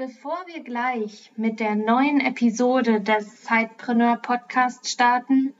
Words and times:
Bevor 0.00 0.46
wir 0.46 0.62
gleich 0.62 1.30
mit 1.36 1.60
der 1.60 1.74
neuen 1.74 2.20
Episode 2.22 3.02
des 3.02 3.42
Zeitpreneur 3.42 4.16
Podcasts 4.16 4.90
starten, 4.90 5.52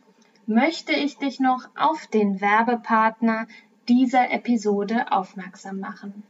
möchte 0.47 0.93
ich 0.93 1.19
dich 1.19 1.41
noch 1.41 1.69
auf 1.77 2.07
den 2.07 2.41
Werbepartner 2.41 3.47
dieser 3.87 4.31
Episode 4.31 5.13
aufmerksam 5.13 5.79
machen. 5.79 6.23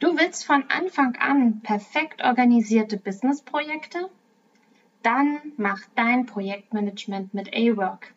Du 0.00 0.16
willst 0.18 0.44
von 0.44 0.64
Anfang 0.68 1.14
an 1.14 1.60
perfekt 1.60 2.24
organisierte 2.24 2.96
Businessprojekte? 2.96 4.10
Dann 5.04 5.38
mach 5.56 5.82
dein 5.94 6.26
Projektmanagement 6.26 7.32
mit 7.34 7.54
A-Work. 7.54 8.14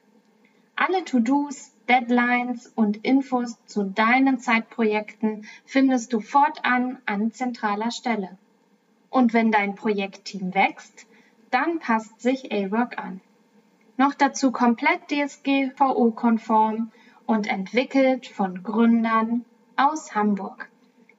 Alle 0.76 1.06
To-Dos, 1.06 1.76
Deadlines 1.88 2.74
und 2.74 3.06
Infos 3.06 3.64
zu 3.68 3.84
deinen 3.84 4.40
Zeitprojekten 4.40 5.46
findest 5.64 6.12
du 6.12 6.20
fortan 6.20 6.98
an 7.06 7.32
zentraler 7.32 7.92
Stelle. 7.92 8.40
Und 9.10 9.34
wenn 9.34 9.52
dein 9.52 9.76
Projektteam 9.76 10.54
wächst, 10.54 11.08
dann 11.52 11.80
passt 11.80 12.22
sich 12.22 12.52
A-Work 12.52 12.98
an. 13.00 13.22
Noch 13.98 14.14
dazu 14.14 14.52
komplett 14.52 15.10
DSGVO-konform 15.10 16.92
und 17.26 17.48
entwickelt 17.48 18.28
von 18.28 18.64
Gründern 18.64 19.46
aus 19.76 20.16
Hamburg. 20.16 20.70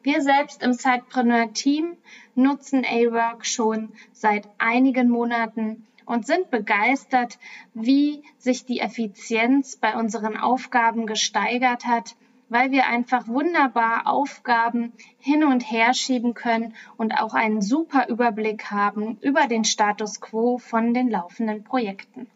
Wir 0.02 0.22
selbst 0.22 0.62
im 0.62 0.72
Sidepreneur-Team 0.72 1.96
nutzen 2.34 2.84
A-Work 2.84 3.44
schon 3.44 3.92
seit 4.12 4.48
einigen 4.58 5.10
Monaten 5.10 5.86
und 6.06 6.26
sind 6.26 6.50
begeistert, 6.50 7.38
wie 7.74 8.22
sich 8.38 8.64
die 8.64 8.80
Effizienz 8.80 9.76
bei 9.76 9.94
unseren 9.94 10.36
Aufgaben 10.36 11.06
gesteigert 11.06 11.86
hat 11.86 12.16
weil 12.50 12.72
wir 12.72 12.86
einfach 12.86 13.26
wunderbar 13.28 14.06
Aufgaben 14.06 14.92
hin 15.18 15.44
und 15.44 15.60
her 15.62 15.94
schieben 15.94 16.34
können 16.34 16.74
und 16.98 17.12
auch 17.12 17.32
einen 17.32 17.62
super 17.62 18.08
Überblick 18.08 18.70
haben 18.70 19.16
über 19.22 19.46
den 19.46 19.64
Status 19.64 20.20
quo 20.20 20.58
von 20.58 20.92
den 20.92 21.08
laufenden 21.08 21.64
Projekten. 21.64 22.26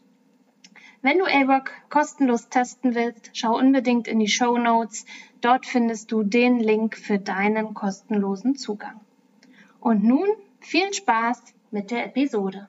Wenn 1.03 1.19
du 1.19 1.27
A-Work 1.27 1.71
kostenlos 1.91 2.49
testen 2.49 2.95
willst, 2.95 3.31
schau 3.35 3.59
unbedingt 3.59 4.09
in 4.09 4.21
die 4.21 4.29
Show 4.29 4.57
Notes. 4.57 5.05
Dort 5.43 5.67
findest 5.67 6.11
du 6.11 6.23
den 6.23 6.61
Link 6.61 6.97
für 6.97 7.19
deinen 7.19 7.75
kostenlosen 7.75 8.57
Zugang. 8.57 8.99
Und 9.81 10.03
nun 10.03 10.27
viel 10.61 10.95
Spaß 10.95 11.43
mit 11.71 11.91
der 11.91 12.07
Episode. 12.07 12.69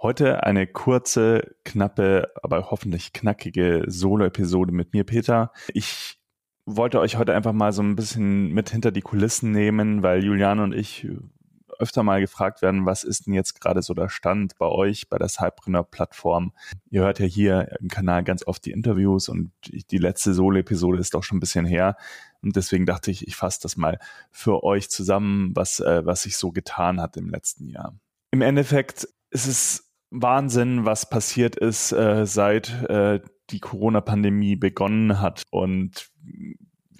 Heute 0.00 0.44
eine 0.44 0.68
kurze, 0.68 1.56
knappe, 1.64 2.32
aber 2.42 2.70
hoffentlich 2.70 3.12
knackige 3.12 3.82
Solo-Episode 3.88 4.70
mit 4.70 4.92
mir, 4.92 5.02
Peter. 5.02 5.50
Ich 5.74 6.20
wollte 6.64 7.00
euch 7.00 7.16
heute 7.16 7.34
einfach 7.34 7.52
mal 7.52 7.72
so 7.72 7.82
ein 7.82 7.96
bisschen 7.96 8.52
mit 8.52 8.70
hinter 8.70 8.92
die 8.92 9.00
Kulissen 9.00 9.50
nehmen, 9.50 10.04
weil 10.04 10.22
Julian 10.22 10.60
und 10.60 10.72
ich 10.72 11.08
öfter 11.80 12.04
mal 12.04 12.20
gefragt 12.20 12.62
werden, 12.62 12.86
was 12.86 13.02
ist 13.02 13.26
denn 13.26 13.34
jetzt 13.34 13.60
gerade 13.60 13.82
so 13.82 13.92
der 13.92 14.08
Stand 14.08 14.56
bei 14.58 14.66
euch, 14.66 15.08
bei 15.08 15.18
der 15.18 15.28
Cypreneur-Plattform? 15.28 16.52
Ihr 16.90 17.02
hört 17.02 17.18
ja 17.18 17.26
hier 17.26 17.76
im 17.80 17.88
Kanal 17.88 18.22
ganz 18.22 18.46
oft 18.46 18.64
die 18.66 18.72
Interviews 18.72 19.28
und 19.28 19.50
die 19.66 19.98
letzte 19.98 20.32
Solo-Episode 20.32 20.98
ist 20.98 21.14
doch 21.14 21.24
schon 21.24 21.38
ein 21.38 21.40
bisschen 21.40 21.66
her. 21.66 21.96
Und 22.40 22.54
deswegen 22.54 22.86
dachte 22.86 23.10
ich, 23.10 23.26
ich 23.26 23.34
fasse 23.34 23.60
das 23.62 23.76
mal 23.76 23.98
für 24.30 24.62
euch 24.62 24.90
zusammen, 24.90 25.50
was, 25.56 25.80
äh, 25.80 26.06
was 26.06 26.22
sich 26.22 26.36
so 26.36 26.52
getan 26.52 27.00
hat 27.00 27.16
im 27.16 27.28
letzten 27.28 27.68
Jahr. 27.68 27.98
Im 28.30 28.42
Endeffekt 28.42 29.08
ist 29.30 29.46
es 29.46 29.87
Wahnsinn, 30.10 30.84
was 30.84 31.08
passiert 31.08 31.56
ist, 31.56 31.92
äh, 31.92 32.26
seit 32.26 32.82
äh, 32.84 33.20
die 33.50 33.60
Corona-Pandemie 33.60 34.56
begonnen 34.56 35.20
hat. 35.20 35.42
Und 35.50 36.10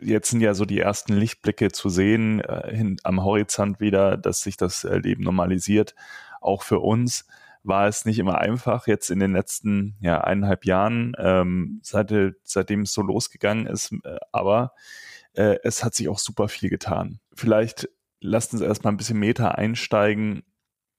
jetzt 0.00 0.30
sind 0.30 0.41
ja 0.41 0.54
so 0.54 0.64
die 0.64 0.80
ersten 0.80 1.14
Lichtblicke 1.14 1.70
zu 1.70 1.88
sehen 1.88 2.41
äh, 2.41 2.74
hin, 2.74 2.97
am 3.02 3.22
Horizont 3.22 3.80
wieder, 3.80 4.16
dass 4.16 4.42
sich 4.42 4.56
das 4.56 4.84
äh, 4.84 4.98
Leben 4.98 5.22
normalisiert. 5.22 5.94
Auch 6.41 6.62
für 6.62 6.80
uns 6.80 7.26
war 7.64 7.86
es 7.86 8.04
nicht 8.04 8.18
immer 8.18 8.38
einfach 8.38 8.86
jetzt 8.86 9.10
in 9.10 9.18
den 9.18 9.32
letzten 9.32 9.97
ja, 10.00 10.20
eineinhalb 10.20 10.64
Jahren, 10.64 11.14
ähm, 11.18 11.80
seit, 11.82 12.12
seitdem 12.44 12.82
es 12.82 12.92
so 12.92 13.02
losgegangen 13.02 13.66
ist. 13.66 13.92
Äh, 14.04 14.18
aber 14.32 14.72
äh, 15.34 15.56
es 15.64 15.84
hat 15.84 15.94
sich 15.94 16.08
auch 16.08 16.18
super 16.18 16.48
viel 16.48 16.70
getan. 16.70 17.20
Vielleicht 17.34 17.88
lasst 18.20 18.52
uns 18.52 18.62
erstmal 18.62 18.92
ein 18.92 18.97
bisschen 18.97 19.18
Meta 19.18 19.48
einsteigen 19.50 20.42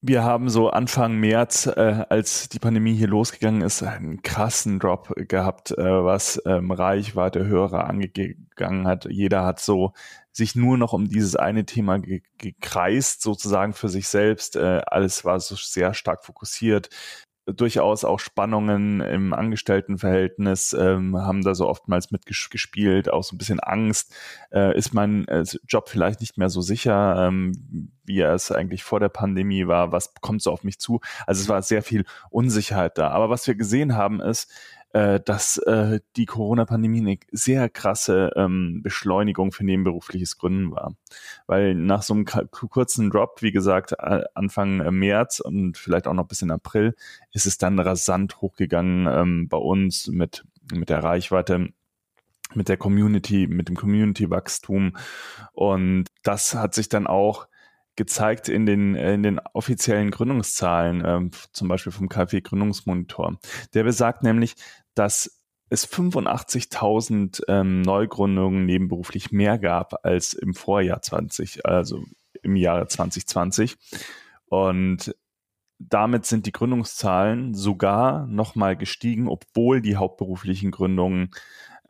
wir 0.02 0.24
haben 0.24 0.50
so 0.50 0.70
Anfang 0.70 1.18
März, 1.18 1.68
äh, 1.68 2.06
als 2.10 2.48
die 2.48 2.60
Pandemie 2.60 2.96
hier 2.96 3.08
losgegangen 3.08 3.62
ist, 3.62 3.84
einen 3.84 4.22
krassen 4.22 4.80
Drop 4.80 5.14
gehabt, 5.16 5.72
äh, 5.72 6.04
was 6.04 6.42
ähm, 6.46 6.72
Reichweite 6.72 7.46
Hörer 7.46 7.86
angegangen 7.86 8.88
hat. 8.88 9.06
Jeder 9.10 9.46
hat 9.46 9.60
so 9.60 9.94
sich 10.32 10.56
nur 10.56 10.78
noch 10.78 10.94
um 10.94 11.10
dieses 11.10 11.36
eine 11.36 11.66
Thema 11.66 12.00
ge 12.00 12.22
gekreist, 12.38 13.22
sozusagen 13.22 13.74
für 13.74 13.90
sich 13.90 14.08
selbst. 14.08 14.56
Äh, 14.56 14.82
alles 14.86 15.26
war 15.26 15.40
so 15.42 15.56
sehr 15.56 15.94
stark 15.94 16.24
fokussiert 16.24 16.90
durchaus 17.54 18.04
auch 18.04 18.20
Spannungen 18.20 19.02
im 19.02 19.34
Angestelltenverhältnis 19.34 20.74
ähm, 20.74 21.18
haben 21.18 21.44
da 21.44 21.56
so 21.56 21.68
oftmals 21.68 22.12
mitgespielt, 22.12 23.12
auch 23.12 23.24
so 23.24 23.36
ein 23.36 23.38
bisschen 23.38 23.60
Angst. 23.60 24.14
Äh, 24.52 24.78
ist 24.78 24.94
mein 24.94 25.28
äh, 25.28 25.44
Job 25.68 25.90
vielleicht 25.90 26.22
nicht 26.22 26.38
mehr 26.38 26.50
so 26.50 26.62
sicher, 26.62 27.28
ähm, 27.28 27.92
wie 28.06 28.20
er 28.20 28.34
es 28.34 28.52
eigentlich 28.52 28.84
vor 28.84 29.00
der 29.00 29.10
Pandemie 29.10 29.68
war? 29.68 29.92
Was 29.92 30.14
kommt 30.22 30.42
so 30.42 30.52
auf 30.52 30.64
mich 30.64 30.80
zu? 30.80 31.00
Also 31.28 31.42
es 31.42 31.50
war 31.50 31.62
sehr 31.62 31.84
viel 31.84 32.06
Unsicherheit 32.30 32.98
da. 32.98 33.10
Aber 33.10 33.30
was 33.30 33.46
wir 33.48 33.56
gesehen 33.56 33.96
haben 33.96 34.20
ist, 34.20 34.52
äh, 34.94 35.20
dass 35.20 35.58
äh, 35.58 36.00
die 36.16 36.26
Corona-Pandemie 36.26 37.02
eine 37.02 37.18
sehr 37.32 37.70
krasse 37.70 38.32
ähm, 38.36 38.82
Beschleunigung 38.82 39.52
für 39.52 39.64
nebenberufliches 39.64 40.38
Gründen 40.38 40.72
war. 40.72 40.96
Weil 41.48 41.76
nach 41.76 42.02
so 42.02 42.14
einem 42.14 42.26
kurzen 42.26 43.10
Drop, 43.10 43.42
wie 43.42 43.52
gesagt, 43.52 44.00
Anfang 44.00 44.82
äh, 44.82 44.92
März 44.92 45.40
und 45.40 45.78
vielleicht 45.78 46.08
auch 46.08 46.14
noch 46.14 46.28
bis 46.28 46.42
in 46.42 46.52
April, 46.52 46.96
ist 47.32 47.46
es 47.46 47.58
dann 47.58 47.80
rasant 47.80 48.42
hochgegangen 48.42 49.08
ähm, 49.08 49.48
bei 49.48 49.58
uns 49.58 50.08
mit, 50.08 50.44
mit 50.74 50.90
der 50.90 51.04
Reichweite 51.04 51.70
mit 52.56 52.68
der 52.68 52.78
Community, 52.78 53.46
mit 53.46 53.70
dem 53.70 53.76
Community-Wachstum. 53.76 54.98
Und 55.54 56.06
das 56.24 56.56
hat 56.56 56.74
sich 56.74 56.90
dann 56.90 57.06
auch 57.06 57.48
gezeigt 58.00 58.48
in 58.48 58.66
den, 58.66 58.96
in 58.96 59.24
den 59.24 59.40
offiziellen 59.54 60.10
Gründungszahlen, 60.10 61.04
äh, 61.04 61.30
zum 61.52 61.68
Beispiel 61.68 61.92
vom 61.92 62.08
KfW 62.08 62.40
Gründungsmonitor. 62.40 63.38
Der 63.74 63.84
besagt 63.84 64.24
nämlich, 64.24 64.56
dass 64.96 65.44
es 65.70 65.86
85.000 65.86 67.44
ähm, 67.50 67.82
Neugründungen 67.82 68.66
nebenberuflich 68.66 69.34
mehr 69.34 69.60
gab 69.60 70.06
als 70.06 70.34
im 70.34 70.54
Vorjahr 70.54 71.02
20, 71.02 71.66
also 71.66 72.06
im 72.42 72.56
Jahre 72.56 72.88
2020. 72.88 73.76
Und 74.46 75.14
damit 75.78 76.26
sind 76.26 76.46
die 76.46 76.54
Gründungszahlen 76.54 77.54
sogar 77.54 78.28
nochmal 78.28 78.78
gestiegen, 78.78 79.28
obwohl 79.28 79.82
die 79.82 79.98
hauptberuflichen 79.98 80.72
Gründungen 80.72 81.32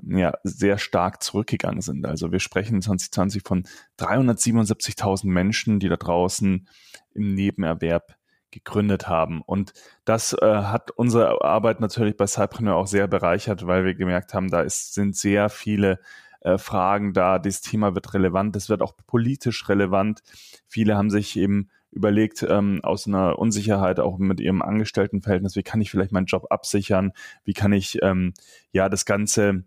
ja, 0.08 0.34
sehr 0.44 0.78
stark 0.78 1.22
zurückgegangen 1.24 1.82
sind. 1.82 2.06
Also 2.06 2.32
wir 2.32 2.40
sprechen 2.40 2.82
2020 2.82 3.44
von 3.46 3.64
377.000 4.00 5.28
Menschen, 5.28 5.80
die 5.80 5.90
da 5.90 5.98
draußen 5.98 6.68
im 7.14 7.36
Nebenerwerb 7.36 8.16
gegründet 8.52 9.08
haben. 9.08 9.42
Und 9.42 9.74
das 10.06 10.34
äh, 10.34 10.46
hat 10.46 10.92
unsere 10.92 11.44
Arbeit 11.44 11.80
natürlich 11.80 12.18
bei 12.18 12.28
Cypreneur 12.28 12.76
auch 12.76 12.88
sehr 12.88 13.08
bereichert, 13.08 13.68
weil 13.68 13.86
wir 13.86 13.94
gemerkt 13.94 14.34
haben, 14.34 14.50
da 14.50 14.62
ist, 14.62 14.94
sind 14.94 15.16
sehr 15.16 15.50
viele 15.50 16.00
äh, 16.42 16.58
Fragen 16.58 17.14
da. 17.14 17.40
Das 17.40 17.62
Thema 17.62 17.94
wird 17.96 18.14
relevant, 18.14 18.56
es 18.56 18.70
wird 18.70 18.82
auch 18.82 18.94
politisch 19.06 19.70
relevant. 19.70 20.22
Viele 20.68 20.98
haben 20.98 21.10
sich 21.10 21.38
eben 21.38 21.70
überlegt, 21.92 22.44
ähm, 22.48 22.80
aus 22.84 23.08
einer 23.08 23.40
Unsicherheit 23.40 24.00
auch 24.00 24.18
mit 24.18 24.40
ihrem 24.40 24.62
Angestelltenverhältnis, 24.62 25.56
wie 25.56 25.64
kann 25.64 25.82
ich 25.82 25.90
vielleicht 25.90 26.12
meinen 26.12 26.28
Job 26.28 26.48
absichern, 26.50 27.14
wie 27.44 27.54
kann 27.54 27.74
ich 27.74 28.00
ähm, 28.04 28.34
ja 28.72 28.90
das 28.90 29.06
Ganze 29.06 29.64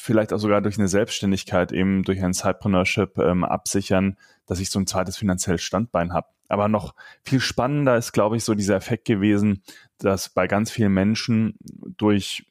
vielleicht 0.00 0.32
auch 0.32 0.38
sogar 0.38 0.62
durch 0.62 0.78
eine 0.78 0.88
Selbstständigkeit, 0.88 1.72
eben 1.72 2.04
durch 2.04 2.22
ein 2.22 2.32
Sidepreneurship 2.32 3.18
ähm, 3.18 3.44
absichern, 3.44 4.16
dass 4.46 4.60
ich 4.60 4.70
so 4.70 4.78
ein 4.78 4.86
zweites 4.86 5.16
finanzielles 5.16 5.62
Standbein 5.62 6.12
habe. 6.12 6.28
Aber 6.48 6.68
noch 6.68 6.94
viel 7.22 7.40
spannender 7.40 7.96
ist, 7.96 8.12
glaube 8.12 8.36
ich, 8.36 8.44
so 8.44 8.54
dieser 8.54 8.76
Effekt 8.76 9.04
gewesen, 9.04 9.62
dass 9.98 10.28
bei 10.30 10.46
ganz 10.46 10.70
vielen 10.70 10.94
Menschen 10.94 11.56
durch 11.96 12.46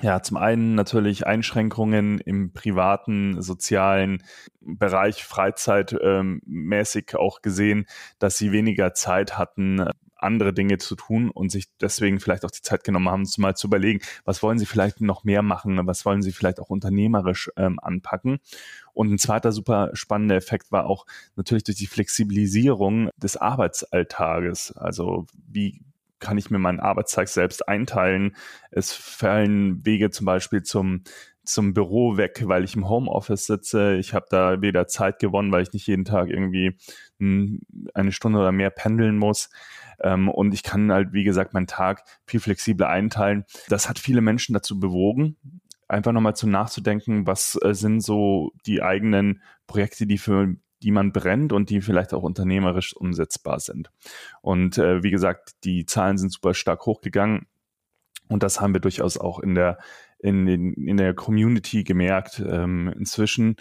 ja, 0.00 0.22
zum 0.22 0.36
einen 0.36 0.74
natürlich 0.74 1.26
Einschränkungen 1.26 2.18
im 2.18 2.52
privaten, 2.52 3.40
sozialen 3.40 4.22
Bereich, 4.60 5.24
freizeitmäßig 5.24 7.12
ähm, 7.12 7.18
auch 7.18 7.40
gesehen, 7.40 7.86
dass 8.18 8.36
sie 8.36 8.52
weniger 8.52 8.94
Zeit 8.94 9.38
hatten, 9.38 9.86
andere 10.22 10.52
Dinge 10.52 10.78
zu 10.78 10.96
tun 10.96 11.30
und 11.30 11.50
sich 11.50 11.66
deswegen 11.80 12.20
vielleicht 12.20 12.44
auch 12.44 12.50
die 12.50 12.62
Zeit 12.62 12.84
genommen 12.84 13.08
haben, 13.08 13.26
mal 13.38 13.56
zu 13.56 13.66
überlegen, 13.66 14.00
was 14.24 14.42
wollen 14.42 14.58
sie 14.58 14.66
vielleicht 14.66 15.00
noch 15.00 15.24
mehr 15.24 15.42
machen, 15.42 15.86
was 15.86 16.04
wollen 16.04 16.22
sie 16.22 16.32
vielleicht 16.32 16.60
auch 16.60 16.70
unternehmerisch 16.70 17.50
ähm, 17.56 17.78
anpacken. 17.80 18.38
Und 18.94 19.12
ein 19.12 19.18
zweiter 19.18 19.52
super 19.52 19.90
spannender 19.94 20.36
Effekt 20.36 20.70
war 20.70 20.86
auch 20.86 21.06
natürlich 21.36 21.64
durch 21.64 21.78
die 21.78 21.86
Flexibilisierung 21.86 23.10
des 23.16 23.36
Arbeitsalltages. 23.36 24.72
Also 24.76 25.26
wie 25.48 25.80
kann 26.22 26.38
ich 26.38 26.50
mir 26.50 26.58
meinen 26.58 26.80
Arbeitstag 26.80 27.28
selbst 27.28 27.68
einteilen. 27.68 28.36
Es 28.70 28.92
fallen 28.92 29.84
Wege 29.84 30.10
zum 30.10 30.24
Beispiel 30.24 30.62
zum 30.62 31.02
zum 31.44 31.74
Büro 31.74 32.16
weg, 32.16 32.42
weil 32.46 32.64
ich 32.64 32.76
im 32.76 32.88
Homeoffice 32.88 33.46
sitze. 33.46 33.96
Ich 33.96 34.14
habe 34.14 34.26
da 34.30 34.62
wieder 34.62 34.86
Zeit 34.86 35.18
gewonnen, 35.18 35.52
weil 35.52 35.62
ich 35.62 35.72
nicht 35.72 35.86
jeden 35.86 36.04
Tag 36.04 36.28
irgendwie 36.28 36.76
eine 37.18 38.12
Stunde 38.12 38.38
oder 38.38 38.52
mehr 38.52 38.70
pendeln 38.70 39.16
muss. 39.16 39.50
Ähm, 40.00 40.28
und 40.28 40.54
ich 40.54 40.62
kann 40.62 40.92
halt, 40.92 41.12
wie 41.12 41.24
gesagt, 41.24 41.54
meinen 41.54 41.66
Tag 41.66 42.04
viel 42.26 42.40
flexibler 42.40 42.88
einteilen. 42.88 43.44
Das 43.68 43.88
hat 43.88 43.98
viele 43.98 44.20
Menschen 44.20 44.52
dazu 44.54 44.78
bewogen, 44.78 45.36
einfach 45.88 46.12
nochmal 46.12 46.36
zu 46.36 46.48
nachzudenken, 46.48 47.26
was 47.26 47.58
äh, 47.62 47.74
sind 47.74 48.00
so 48.00 48.52
die 48.66 48.82
eigenen 48.82 49.42
Projekte, 49.66 50.06
die 50.06 50.18
für 50.18 50.56
die 50.82 50.90
man 50.90 51.12
brennt 51.12 51.52
und 51.52 51.70
die 51.70 51.80
vielleicht 51.80 52.12
auch 52.12 52.22
unternehmerisch 52.22 52.94
umsetzbar 52.96 53.60
sind. 53.60 53.90
Und 54.40 54.78
äh, 54.78 55.02
wie 55.02 55.12
gesagt, 55.12 55.52
die 55.64 55.86
Zahlen 55.86 56.18
sind 56.18 56.32
super 56.32 56.54
stark 56.54 56.86
hochgegangen. 56.86 57.46
Und 58.28 58.42
das 58.42 58.60
haben 58.60 58.72
wir 58.74 58.80
durchaus 58.80 59.18
auch 59.18 59.38
in 59.38 59.54
der, 59.54 59.78
in, 60.22 60.46
in, 60.46 60.72
in 60.74 60.96
der 60.96 61.14
Community 61.14 61.84
gemerkt. 61.84 62.42
Ähm, 62.46 62.92
inzwischen 62.98 63.56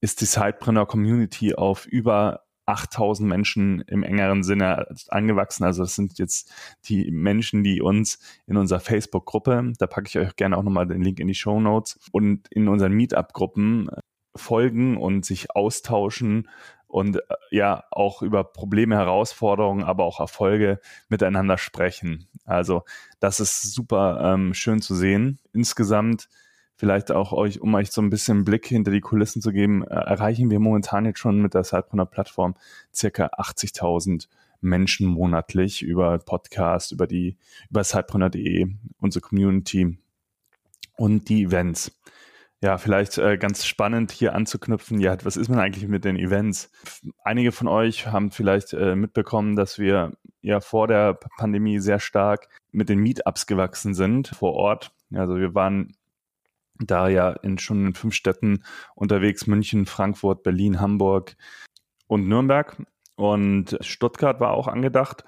ist 0.00 0.20
die 0.20 0.26
Sidepreneur 0.26 0.86
Community 0.86 1.54
auf 1.54 1.86
über 1.86 2.42
8000 2.66 3.28
Menschen 3.28 3.80
im 3.86 4.02
engeren 4.02 4.42
Sinne 4.42 4.86
angewachsen. 5.08 5.64
Also 5.64 5.82
das 5.82 5.94
sind 5.94 6.18
jetzt 6.18 6.52
die 6.84 7.10
Menschen, 7.10 7.64
die 7.64 7.80
uns 7.80 8.18
in 8.46 8.56
unserer 8.56 8.80
Facebook-Gruppe, 8.80 9.72
da 9.78 9.86
packe 9.86 10.08
ich 10.08 10.18
euch 10.18 10.36
gerne 10.36 10.56
auch 10.56 10.62
nochmal 10.62 10.86
den 10.86 11.02
Link 11.02 11.18
in 11.20 11.28
die 11.28 11.34
Show 11.34 11.60
Notes, 11.60 11.98
und 12.12 12.46
in 12.50 12.68
unseren 12.68 12.92
Meetup-Gruppen 12.92 13.90
folgen 14.36 14.96
und 14.96 15.24
sich 15.24 15.50
austauschen 15.50 16.48
und 16.90 17.16
äh, 17.16 17.20
ja 17.50 17.84
auch 17.90 18.22
über 18.22 18.44
Probleme, 18.44 18.96
Herausforderungen, 18.96 19.84
aber 19.84 20.04
auch 20.04 20.20
Erfolge 20.20 20.80
miteinander 21.08 21.56
sprechen. 21.56 22.28
Also 22.44 22.82
das 23.20 23.40
ist 23.40 23.72
super 23.72 24.20
ähm, 24.22 24.54
schön 24.54 24.82
zu 24.82 24.94
sehen. 24.94 25.38
Insgesamt 25.52 26.28
vielleicht 26.76 27.12
auch 27.12 27.32
euch, 27.32 27.60
um 27.60 27.74
euch 27.74 27.92
so 27.92 28.00
ein 28.00 28.10
bisschen 28.10 28.44
Blick 28.44 28.66
hinter 28.66 28.90
die 28.90 29.00
Kulissen 29.00 29.42
zu 29.42 29.52
geben, 29.52 29.84
äh, 29.84 29.94
erreichen 29.94 30.50
wir 30.50 30.58
momentan 30.58 31.04
jetzt 31.04 31.18
schon 31.18 31.40
mit 31.40 31.54
der 31.54 31.64
Sidepreneur-Plattform 31.64 32.54
circa 32.92 33.26
80.000 33.26 34.28
Menschen 34.60 35.06
monatlich 35.06 35.82
über 35.82 36.18
Podcast, 36.18 36.92
über 36.92 37.06
die, 37.06 37.36
über 37.70 37.84
sidepreneur.de, 37.84 38.66
unsere 38.98 39.22
Community 39.22 39.98
und 40.96 41.28
die 41.28 41.44
Events. 41.44 41.92
Ja, 42.62 42.76
vielleicht 42.76 43.16
äh, 43.16 43.38
ganz 43.38 43.64
spannend 43.64 44.12
hier 44.12 44.34
anzuknüpfen. 44.34 45.00
Ja, 45.00 45.16
was 45.24 45.38
ist 45.38 45.48
man 45.48 45.58
eigentlich 45.58 45.88
mit 45.88 46.04
den 46.04 46.16
Events? 46.16 46.70
Einige 47.24 47.52
von 47.52 47.68
euch 47.68 48.06
haben 48.08 48.30
vielleicht 48.30 48.74
äh, 48.74 48.94
mitbekommen, 48.94 49.56
dass 49.56 49.78
wir 49.78 50.12
ja 50.42 50.60
vor 50.60 50.86
der 50.86 51.14
Pandemie 51.38 51.78
sehr 51.78 52.00
stark 52.00 52.48
mit 52.70 52.90
den 52.90 52.98
Meetups 52.98 53.46
gewachsen 53.46 53.94
sind 53.94 54.28
vor 54.28 54.52
Ort. 54.52 54.92
Also 55.12 55.36
wir 55.36 55.54
waren 55.54 55.96
da 56.78 57.08
ja 57.08 57.30
in, 57.30 57.58
schon 57.58 57.86
in 57.86 57.94
fünf 57.94 58.14
Städten 58.14 58.62
unterwegs, 58.94 59.46
München, 59.46 59.86
Frankfurt, 59.86 60.42
Berlin, 60.42 60.80
Hamburg 60.80 61.36
und 62.08 62.28
Nürnberg. 62.28 62.76
Und 63.16 63.78
Stuttgart 63.80 64.38
war 64.40 64.52
auch 64.52 64.68
angedacht. 64.68 65.24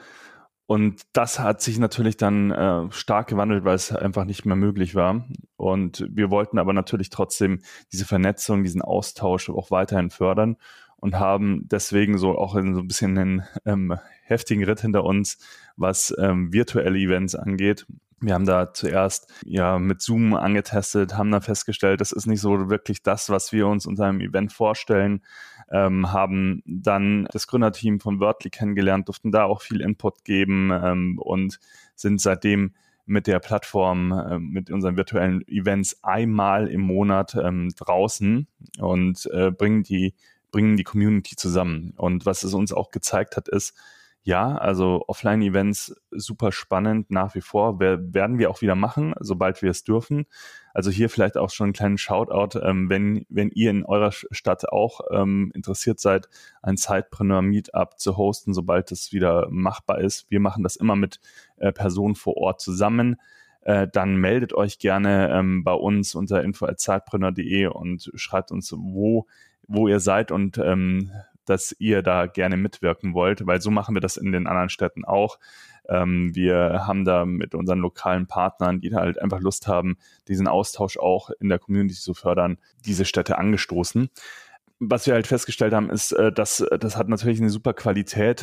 Und 0.67 1.03
das 1.13 1.39
hat 1.39 1.61
sich 1.61 1.79
natürlich 1.79 2.17
dann 2.17 2.51
äh, 2.51 2.91
stark 2.93 3.29
gewandelt, 3.29 3.65
weil 3.65 3.75
es 3.75 3.95
einfach 3.95 4.25
nicht 4.25 4.47
mehr 4.47 4.57
möglich 4.57 4.95
war. 4.95 5.27
Und 5.63 6.05
wir 6.11 6.31
wollten 6.31 6.59
aber 6.59 6.73
natürlich 6.73 7.09
trotzdem 7.09 7.61
diese 7.93 8.05
Vernetzung, 8.05 8.65
diesen 8.65 8.83
Austausch 8.83 9.49
auch 9.49 9.71
weiterhin 9.71 10.11
fördern 10.11 10.57
und 10.97 11.21
haben 11.21 11.69
deswegen 11.69 12.19
so 12.19 12.37
auch 12.37 12.55
so 12.55 12.59
ein 12.59 12.89
bisschen 12.89 13.17
einen 13.17 13.43
ähm, 13.65 13.97
heftigen 14.25 14.65
Ritt 14.65 14.81
hinter 14.81 15.05
uns, 15.05 15.39
was 15.77 16.13
ähm, 16.19 16.53
virtuelle 16.53 16.99
Events 16.99 17.37
angeht. 17.37 17.87
Wir 18.21 18.35
haben 18.35 18.45
da 18.45 18.73
zuerst 18.73 19.33
ja 19.45 19.79
mit 19.79 20.03
Zoom 20.03 20.35
angetestet, 20.35 21.17
haben 21.17 21.31
dann 21.31 21.43
festgestellt, 21.43 22.01
das 22.01 22.11
ist 22.11 22.27
nicht 22.27 22.41
so 22.41 22.69
wirklich 22.69 23.05
das, 23.05 23.31
was 23.31 23.53
wir 23.53 23.69
uns 23.69 23.87
unter 23.87 24.07
einem 24.07 24.21
Event 24.21 24.53
vorstellen. 24.53 25.23
Ähm, 25.71 26.13
haben 26.13 26.63
dann 26.67 27.29
das 27.31 27.47
Gründerteam 27.47 28.01
von 28.01 28.19
Wordly 28.19 28.51
kennengelernt, 28.51 29.07
durften 29.07 29.31
da 29.31 29.45
auch 29.45 29.63
viel 29.63 29.81
Input 29.81 30.25
geben 30.25 30.71
ähm, 30.73 31.19
und 31.21 31.61
sind 31.95 32.21
seitdem 32.21 32.75
mit 33.05 33.27
der 33.27 33.41
Plattform, 33.41 34.13
äh, 34.13 34.39
mit 34.39 34.71
unseren 34.71 34.97
virtuellen 34.97 35.47
Events 35.49 36.03
einmal 36.03 36.69
im 36.69 36.83
Monat 36.83 37.35
ähm, 37.35 37.71
draußen 37.77 38.47
und 38.79 39.29
äh, 39.33 39.51
bringen 39.51 39.83
die 39.83 40.15
bringen 40.53 40.77
die 40.77 40.85
Community 40.85 41.35
zusammen. 41.35 41.95
Und 41.97 42.27
was 42.27 42.45
es 42.45 42.55
uns 42.55 42.73
auch 42.73 42.91
gezeigt 42.91 43.37
hat, 43.37 43.49
ist, 43.49 43.75
ja, 44.25 44.57
also 44.57 45.05
Offline-Events 45.09 45.97
super 46.13 46.53
spannend 46.53 47.11
nach 47.11 47.35
wie 47.35 47.41
vor. 47.41 47.81
Wir, 47.81 48.15
werden 48.15 48.39
wir 48.39 48.51
auch 48.51 48.63
wieder 48.63 48.77
machen, 48.77 49.15
sobald 49.19 49.63
wir 49.63 49.71
es 49.71 49.83
dürfen. 49.83 50.27
Also 50.73 50.91
hier 50.91 51.11
vielleicht 51.11 51.37
auch 51.37 51.51
schon 51.51 51.67
einen 51.67 51.73
kleinen 51.73 51.99
Shoutout, 51.99 52.59
ähm, 52.61 52.89
wenn, 52.89 53.27
wenn 53.29 53.51
ihr 53.51 53.71
in 53.71 53.85
eurer 53.85 54.13
Stadt 54.13 54.69
auch 54.71 55.01
ähm, 55.11 55.51
interessiert 55.55 55.99
seid, 55.99 56.29
ein 56.63 56.77
Sidepreneur 56.77 57.43
Meetup 57.43 57.99
zu 57.99 58.17
hosten, 58.17 58.55
sobald 58.55 58.93
es 58.93 59.13
wieder 59.13 59.49
machbar 59.51 60.01
ist. 60.01 60.31
Wir 60.31 60.39
machen 60.39 60.63
das 60.63 60.77
immer 60.77 60.95
mit 60.95 61.19
äh, 61.57 61.73
Personen 61.73 62.15
vor 62.15 62.37
Ort 62.37 62.61
zusammen. 62.61 63.17
Äh, 63.63 63.89
dann 63.93 64.17
meldet 64.17 64.55
euch 64.55 64.79
gerne 64.79 65.31
ähm, 65.33 65.65
bei 65.65 65.75
uns 65.75 66.15
unter 66.15 66.43
info.zeitpreneur.de 66.43 67.67
und 67.67 68.11
schreibt 68.15 68.53
uns, 68.53 68.73
wo, 68.77 69.27
wo 69.67 69.89
ihr 69.89 69.99
seid 69.99 70.31
und 70.31 70.59
ähm, 70.59 71.11
dass 71.45 71.75
ihr 71.79 72.03
da 72.03 72.27
gerne 72.27 72.57
mitwirken 72.57 73.15
wollt, 73.15 73.47
weil 73.47 73.61
so 73.61 73.71
machen 73.71 73.95
wir 73.95 74.01
das 74.01 74.17
in 74.17 74.33
den 74.33 74.47
anderen 74.47 74.69
Städten 74.69 75.05
auch. 75.05 75.39
Ähm, 75.89 76.35
wir 76.35 76.85
haben 76.87 77.05
da 77.05 77.25
mit 77.25 77.55
unseren 77.55 77.81
lokalen 77.81 78.27
Partnern, 78.27 78.81
die 78.81 78.91
da 78.91 79.01
halt 79.01 79.21
einfach 79.21 79.41
Lust 79.41 79.67
haben, 79.67 79.97
diesen 80.29 80.47
Austausch 80.47 80.97
auch 80.97 81.31
in 81.41 81.49
der 81.49 81.59
Community 81.59 81.97
zu 81.97 82.15
fördern, 82.15 82.59
diese 82.85 83.05
Städte 83.05 83.39
angestoßen 83.39 84.11
was 84.85 85.07
wir 85.07 85.15
halt 85.15 85.29
festgestellt 85.29 85.73
haben, 85.73 85.91
ist, 85.91 86.11
äh, 86.11 86.33
dass 86.33 86.65
das 86.81 86.97
hat 86.97 87.09
natürlich 87.09 87.41
eine 87.41 87.51
super 87.51 87.73
Qualität. 87.73 88.43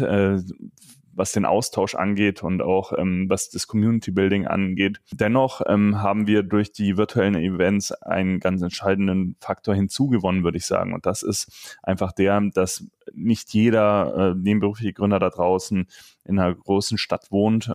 Was 1.14 1.32
den 1.32 1.46
Austausch 1.46 1.96
angeht 1.96 2.44
und 2.44 2.62
auch 2.62 2.94
ähm, 2.98 3.26
was 3.30 3.50
das 3.50 3.68
Community 3.68 4.12
Building 4.12 4.48
angeht. 4.48 5.02
Dennoch 5.12 5.62
ähm, 5.68 6.02
haben 6.02 6.28
wir 6.28 6.44
durch 6.44 6.72
die 6.72 6.98
virtuellen 6.98 7.36
Events 7.36 7.92
einen 7.92 8.40
ganz 8.40 8.62
entscheidenden 8.62 9.36
Faktor 9.42 9.76
hinzugewonnen, 9.76 10.44
würde 10.44 10.58
ich 10.58 10.66
sagen. 10.66 10.94
Und 10.94 11.06
das 11.06 11.24
ist 11.24 11.78
einfach 11.84 12.12
der, 12.12 12.42
dass 12.54 12.86
nicht 13.14 13.54
jeder 13.54 14.32
äh, 14.32 14.36
nebenberufliche 14.36 14.94
Gründer 14.94 15.20
da 15.20 15.30
draußen 15.30 15.88
in 16.26 16.40
einer 16.40 16.54
großen 16.54 16.98
Stadt 16.98 17.32
wohnt 17.32 17.74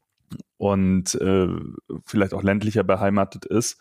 und 0.57 1.15
äh, 1.17 1.49
vielleicht 2.05 2.35
auch 2.35 2.43
ländlicher 2.43 2.85
beheimatet 2.85 3.45
ist 3.45 3.79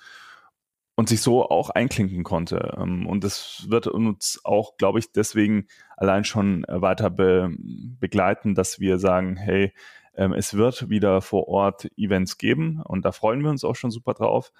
und 0.95 1.09
sich 1.09 1.21
so 1.21 1.49
auch 1.49 1.69
einklinken 1.69 2.23
konnte. 2.23 2.75
Ähm, 2.77 3.07
und 3.07 3.23
das 3.23 3.65
wird 3.69 3.87
uns 3.87 4.41
auch, 4.43 4.77
glaube 4.77 4.99
ich, 4.99 5.11
deswegen 5.11 5.67
allein 5.97 6.23
schon 6.23 6.65
weiter 6.67 7.09
be 7.09 7.51
begleiten, 7.59 8.55
dass 8.55 8.79
wir 8.79 8.99
sagen, 8.99 9.35
hey, 9.37 9.73
ähm, 10.15 10.33
es 10.33 10.55
wird 10.55 10.89
wieder 10.89 11.21
vor 11.21 11.47
Ort 11.47 11.89
Events 11.97 12.37
geben 12.37 12.81
und 12.83 13.05
da 13.05 13.11
freuen 13.11 13.41
wir 13.41 13.49
uns 13.49 13.63
auch 13.63 13.75
schon 13.75 13.91
super 13.91 14.13
drauf. 14.13 14.51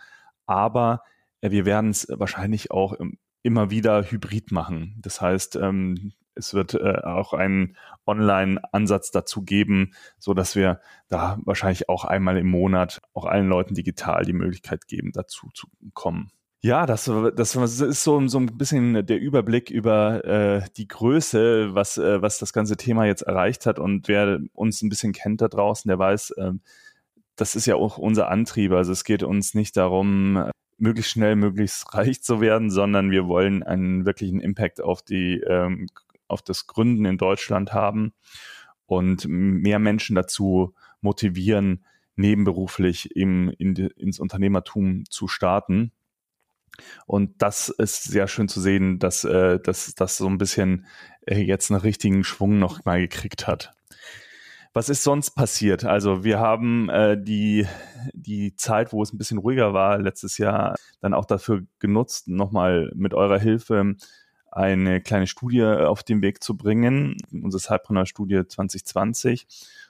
Aber 0.45 1.03
äh, 1.41 1.51
wir 1.51 1.65
werden 1.65 1.91
es 1.91 2.07
wahrscheinlich 2.09 2.71
auch 2.71 2.95
immer 3.43 3.69
wieder 3.69 4.03
hybrid 4.03 4.51
machen. 4.51 4.95
Das 4.99 5.21
heißt, 5.21 5.57
ähm, 5.57 6.13
es 6.35 6.53
wird 6.53 6.73
äh, 6.73 7.01
auch 7.03 7.33
einen 7.33 7.75
Online-Ansatz 8.05 9.11
dazu 9.11 9.43
geben, 9.43 9.93
so 10.19 10.33
dass 10.33 10.55
wir 10.55 10.79
da 11.09 11.37
wahrscheinlich 11.45 11.89
auch 11.89 12.05
einmal 12.05 12.37
im 12.37 12.47
Monat 12.47 13.01
auch 13.13 13.25
allen 13.25 13.47
Leuten 13.47 13.75
digital 13.75 14.25
die 14.25 14.33
Möglichkeit 14.33 14.87
geben, 14.87 15.11
dazu 15.13 15.49
zu 15.53 15.67
kommen. 15.93 16.31
Ja, 16.65 16.85
das, 16.85 17.11
das 17.35 17.55
ist 17.55 18.03
so, 18.05 18.25
so 18.27 18.37
ein 18.37 18.57
bisschen 18.57 19.05
der 19.05 19.19
Überblick 19.19 19.69
über 19.69 20.23
äh, 20.23 20.61
die 20.77 20.87
Größe, 20.87 21.75
was, 21.75 21.97
äh, 21.97 22.21
was 22.21 22.37
das 22.37 22.53
ganze 22.53 22.77
Thema 22.77 23.05
jetzt 23.05 23.23
erreicht 23.23 23.65
hat. 23.65 23.79
Und 23.79 24.07
wer 24.07 24.39
uns 24.53 24.81
ein 24.81 24.87
bisschen 24.87 25.11
kennt 25.11 25.41
da 25.41 25.49
draußen, 25.49 25.89
der 25.89 25.99
weiß, 25.99 26.31
äh, 26.31 26.53
das 27.35 27.55
ist 27.55 27.65
ja 27.65 27.75
auch 27.75 27.97
unser 27.97 28.29
Antrieb. 28.29 28.71
Also 28.71 28.93
es 28.93 29.03
geht 29.03 29.23
uns 29.23 29.53
nicht 29.55 29.75
darum, 29.75 30.51
möglichst 30.77 31.11
schnell, 31.11 31.35
möglichst 31.35 31.93
reich 31.93 32.23
zu 32.23 32.39
werden, 32.39 32.69
sondern 32.69 33.11
wir 33.11 33.27
wollen 33.27 33.63
einen 33.63 34.05
wirklichen 34.05 34.39
Impact 34.39 34.81
auf 34.81 35.01
die 35.01 35.41
ähm, 35.41 35.87
auf 36.33 36.41
das 36.41 36.67
Gründen 36.67 37.05
in 37.05 37.17
Deutschland 37.17 37.73
haben 37.73 38.13
und 38.85 39.25
mehr 39.27 39.79
Menschen 39.79 40.15
dazu 40.15 40.73
motivieren, 41.01 41.85
nebenberuflich 42.15 43.15
eben 43.15 43.49
in 43.51 43.75
ins 43.75 44.19
Unternehmertum 44.19 45.05
zu 45.09 45.27
starten. 45.27 45.91
Und 47.05 47.41
das 47.41 47.69
ist 47.69 48.03
sehr 48.03 48.27
schön 48.27 48.47
zu 48.47 48.59
sehen, 48.59 48.99
dass, 48.99 49.23
äh, 49.23 49.59
das 49.59 50.17
so 50.17 50.27
ein 50.27 50.37
bisschen 50.37 50.85
äh, 51.25 51.39
jetzt 51.39 51.71
einen 51.71 51.81
richtigen 51.81 52.23
Schwung 52.23 52.59
noch 52.59 52.83
mal 52.85 52.99
gekriegt 52.99 53.47
hat. 53.47 53.71
Was 54.73 54.89
ist 54.89 55.03
sonst 55.03 55.31
passiert? 55.31 55.85
Also 55.85 56.23
wir 56.23 56.39
haben 56.39 56.89
äh, 56.89 57.15
die, 57.21 57.67
die 58.13 58.55
Zeit, 58.55 58.91
wo 58.91 59.03
es 59.03 59.13
ein 59.13 59.19
bisschen 59.19 59.37
ruhiger 59.37 59.73
war, 59.73 59.99
letztes 59.99 60.39
Jahr 60.39 60.75
dann 60.99 61.13
auch 61.13 61.25
dafür 61.25 61.61
genutzt, 61.77 62.27
nochmal 62.27 62.91
mit 62.95 63.13
eurer 63.13 63.37
Hilfe 63.37 63.95
eine 64.55 65.01
kleine 65.01 65.27
Studie 65.27 65.63
auf 65.63 66.03
den 66.03 66.21
Weg 66.21 66.43
zu 66.43 66.55
bringen, 66.55 67.17
unsere 67.31 67.59
Cypreneur-Studie 67.59 68.43
2020, 68.47 69.47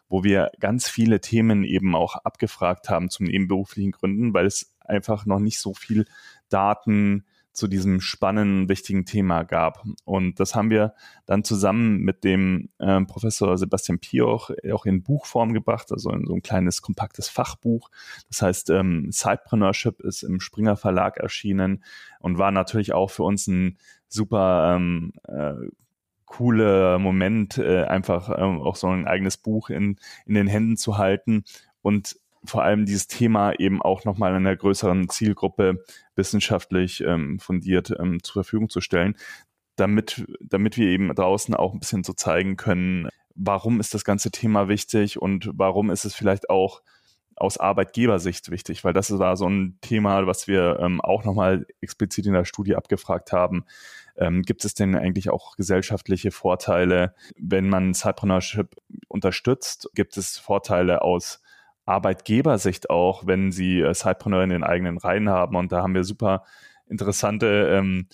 wo 0.08 0.24
wir 0.24 0.52
ganz 0.60 0.90
viele 0.90 1.20
Themen 1.20 1.64
eben 1.64 1.96
auch 1.96 2.16
abgefragt 2.16 2.90
haben 2.90 3.10
zum 3.10 3.26
nebenberuflichen 3.26 3.92
Gründen, 3.92 4.34
weil 4.34 4.46
es 4.46 4.74
einfach 4.80 5.26
noch 5.26 5.40
nicht 5.40 5.60
so 5.60 5.74
viel 5.74 6.06
Daten 6.50 7.26
zu 7.54 7.68
diesem 7.68 8.02
spannenden, 8.02 8.68
wichtigen 8.68 9.06
Thema 9.06 9.44
gab. 9.44 9.84
Und 10.06 10.40
das 10.40 10.56
haben 10.56 10.70
wir 10.70 10.94
dann 11.26 11.44
zusammen 11.44 12.00
mit 12.00 12.24
dem 12.24 12.70
äh, 12.80 13.00
Professor 13.02 13.58
Sebastian 13.58 14.00
Pioch 14.00 14.52
auch 14.72 14.86
in 14.86 15.04
Buchform 15.04 15.54
gebracht, 15.54 15.92
also 15.92 16.10
in 16.10 16.26
so 16.26 16.34
ein 16.34 16.42
kleines, 16.42 16.82
kompaktes 16.82 17.30
Fachbuch. 17.30 17.90
Das 18.28 18.42
heißt, 18.42 18.70
ähm, 18.72 19.12
Sidepreneurship 19.12 20.02
ist 20.02 20.24
im 20.24 20.40
Springer 20.40 20.76
Verlag 20.76 21.18
erschienen 21.18 21.84
und 22.20 22.40
war 22.40 22.52
natürlich 22.52 22.94
auch 22.94 23.12
für 23.12 23.24
uns 23.24 23.48
ein 23.48 23.78
super 24.08 24.76
ähm, 24.76 25.14
äh, 25.28 25.54
cooler 26.26 26.98
Moment, 26.98 27.60
äh, 27.60 27.84
einfach 27.84 28.30
ähm, 28.36 28.60
auch 28.62 28.76
so 28.76 28.88
ein 28.88 29.06
eigenes 29.06 29.38
Buch 29.38 29.70
in, 29.70 29.98
in 30.26 30.34
den 30.34 30.48
Händen 30.48 30.78
zu 30.78 30.98
halten 30.98 31.44
und 31.84 32.18
vor 32.46 32.64
allem 32.64 32.86
dieses 32.86 33.08
Thema 33.08 33.54
eben 33.60 33.82
auch 33.82 34.06
nochmal 34.06 34.34
einer 34.34 34.56
größeren 34.56 35.10
Zielgruppe 35.10 35.84
wissenschaftlich 36.16 37.02
ähm, 37.02 37.40
fundiert 37.40 37.94
ähm, 38.00 38.22
zur 38.24 38.44
Verfügung 38.44 38.70
zu 38.70 38.82
stellen, 38.82 39.16
damit, 39.76 40.26
damit 40.42 40.78
wir 40.78 40.88
eben 40.88 41.14
draußen 41.14 41.56
auch 41.56 41.74
ein 41.74 41.80
bisschen 41.80 42.04
so 42.04 42.14
zeigen 42.14 42.58
können, 42.58 43.10
warum 43.36 43.80
ist 43.80 43.94
das 43.94 44.04
ganze 44.04 44.32
Thema 44.32 44.68
wichtig 44.68 45.22
und 45.22 45.50
warum 45.54 45.90
ist 45.90 46.06
es 46.06 46.16
vielleicht 46.16 46.50
auch 46.50 46.82
aus 47.36 47.58
Arbeitgebersicht 47.58 48.52
wichtig, 48.52 48.84
weil 48.84 48.94
das 48.94 49.18
war 49.18 49.38
so 49.38 49.50
ein 49.50 49.78
Thema, 49.82 50.28
was 50.28 50.48
wir 50.48 50.78
ähm, 50.80 51.02
auch 51.02 51.24
nochmal 51.24 51.66
explizit 51.82 52.28
in 52.28 52.34
der 52.34 52.46
Studie 52.46 52.76
abgefragt 52.76 53.32
haben. 53.32 53.66
Ähm, 54.16 54.44
gibt 54.44 54.66
es 54.66 54.76
denn 54.76 54.96
eigentlich 54.96 55.32
auch 55.32 55.56
gesellschaftliche 55.56 56.30
Vorteile, 56.30 57.16
wenn 57.38 57.70
man 57.70 57.96
Cypreneurship 57.96 58.76
unterstützt? 59.08 59.90
Gibt 59.96 60.18
es 60.18 60.38
Vorteile 60.38 61.02
aus 61.02 61.42
Arbeitgebersicht 61.86 62.90
auch, 62.90 63.28
wenn 63.28 63.52
sie 63.52 63.82
äh, 63.82 63.94
Sidepreneur 63.94 64.44
in 64.44 64.50
den 64.50 64.64
eigenen 64.64 64.98
Reihen 64.98 65.30
haben. 65.30 65.56
Und 65.56 65.72
da 65.72 65.82
haben 65.82 65.96
wir 65.96 66.04
super 66.04 66.44
interessante, 66.88 67.70
ähm, 67.72 68.08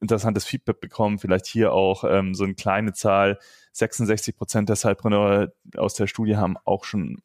interessantes 0.00 0.44
Feedback 0.44 0.80
bekommen. 0.80 1.18
Vielleicht 1.18 1.46
hier 1.46 1.72
auch 1.72 2.04
ähm, 2.04 2.34
so 2.34 2.44
eine 2.44 2.54
kleine 2.54 2.92
Zahl. 2.92 3.38
66 3.72 4.36
Prozent 4.36 4.68
der 4.68 4.76
Sidepreneure 4.76 5.52
aus 5.76 5.94
der 5.94 6.06
Studie 6.06 6.36
haben 6.36 6.56
auch 6.64 6.84
schon 6.84 7.22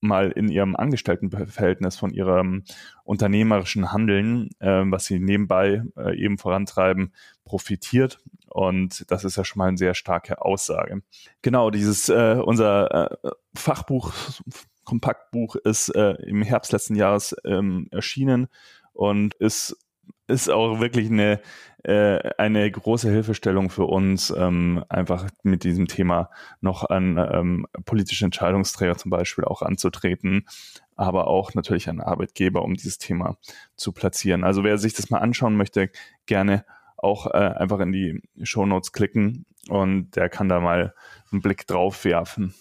mal 0.00 0.30
in 0.30 0.48
ihrem 0.48 0.76
Angestelltenverhältnis 0.76 1.96
von 1.96 2.12
ihrem 2.12 2.64
unternehmerischen 3.04 3.92
Handeln, 3.92 4.50
äh, 4.60 4.84
was 4.86 5.06
sie 5.06 5.18
nebenbei 5.18 5.82
äh, 5.96 6.16
eben 6.16 6.38
vorantreiben, 6.38 7.12
profitiert. 7.44 8.20
Und 8.48 9.10
das 9.10 9.24
ist 9.24 9.36
ja 9.36 9.44
schon 9.44 9.58
mal 9.58 9.68
eine 9.68 9.78
sehr 9.78 9.94
starke 9.94 10.40
Aussage. 10.40 11.02
Genau, 11.42 11.70
dieses 11.70 12.08
äh, 12.08 12.40
unser 12.42 13.10
äh, 13.24 13.30
Fachbuch 13.54 14.12
Kompaktbuch 14.88 15.56
ist 15.56 15.90
äh, 15.90 16.14
im 16.26 16.40
Herbst 16.42 16.72
letzten 16.72 16.96
Jahres 16.96 17.36
ähm, 17.44 17.88
erschienen 17.90 18.48
und 18.94 19.34
ist 19.34 19.76
ist 20.28 20.50
auch 20.50 20.78
wirklich 20.78 21.10
eine, 21.10 21.40
äh, 21.84 22.18
eine 22.36 22.70
große 22.70 23.10
Hilfestellung 23.10 23.70
für 23.70 23.84
uns, 23.84 24.30
ähm, 24.36 24.84
einfach 24.90 25.26
mit 25.42 25.64
diesem 25.64 25.88
Thema 25.88 26.30
noch 26.60 26.84
an 26.84 27.16
ähm, 27.16 27.66
politische 27.86 28.26
Entscheidungsträger 28.26 28.96
zum 28.96 29.10
Beispiel 29.10 29.44
auch 29.44 29.62
anzutreten, 29.62 30.46
aber 30.96 31.28
auch 31.28 31.54
natürlich 31.54 31.88
an 31.88 32.02
Arbeitgeber, 32.02 32.62
um 32.62 32.74
dieses 32.74 32.98
Thema 32.98 33.38
zu 33.74 33.92
platzieren. 33.92 34.44
Also 34.44 34.64
wer 34.64 34.76
sich 34.76 34.92
das 34.92 35.08
mal 35.08 35.18
anschauen 35.18 35.56
möchte, 35.56 35.90
gerne 36.26 36.64
auch 36.98 37.26
äh, 37.26 37.38
einfach 37.38 37.80
in 37.80 37.92
die 37.92 38.20
Show 38.42 38.66
Notes 38.66 38.92
klicken 38.92 39.46
und 39.68 40.10
der 40.14 40.28
kann 40.28 40.50
da 40.50 40.60
mal 40.60 40.94
einen 41.32 41.40
Blick 41.40 41.66
drauf 41.66 42.04
werfen. 42.04 42.54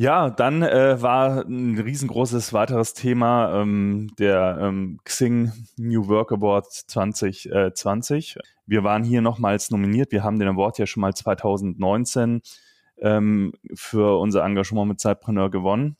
Ja, 0.00 0.30
dann 0.30 0.62
äh, 0.62 1.02
war 1.02 1.44
ein 1.44 1.76
riesengroßes 1.76 2.52
weiteres 2.52 2.94
Thema 2.94 3.60
ähm, 3.60 4.12
der 4.16 4.56
ähm, 4.60 5.00
Xing 5.02 5.50
New 5.76 6.06
Work 6.06 6.30
Award 6.30 6.66
2020. 6.70 8.38
Wir 8.64 8.84
waren 8.84 9.02
hier 9.02 9.22
nochmals 9.22 9.72
nominiert. 9.72 10.12
Wir 10.12 10.22
haben 10.22 10.38
den 10.38 10.46
Award 10.46 10.78
ja 10.78 10.86
schon 10.86 11.00
mal 11.00 11.14
2019 11.14 12.42
ähm, 12.98 13.52
für 13.74 14.20
unser 14.20 14.44
Engagement 14.44 14.86
mit 14.86 15.00
Zeitpreneur 15.00 15.50
gewonnen 15.50 15.96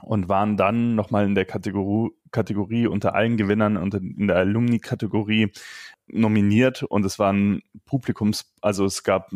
und 0.00 0.28
waren 0.28 0.56
dann 0.56 0.94
nochmal 0.94 1.26
in 1.26 1.34
der 1.34 1.44
Kategorie, 1.44 2.12
Kategorie 2.30 2.86
unter 2.86 3.16
allen 3.16 3.36
Gewinnern 3.36 3.78
und 3.78 3.94
in 3.94 4.28
der 4.28 4.36
Alumni-Kategorie 4.36 5.50
nominiert 6.06 6.84
und 6.84 7.04
es 7.04 7.18
waren 7.18 7.62
Publikums, 7.84 8.54
also 8.60 8.84
es 8.84 9.02
gab 9.02 9.32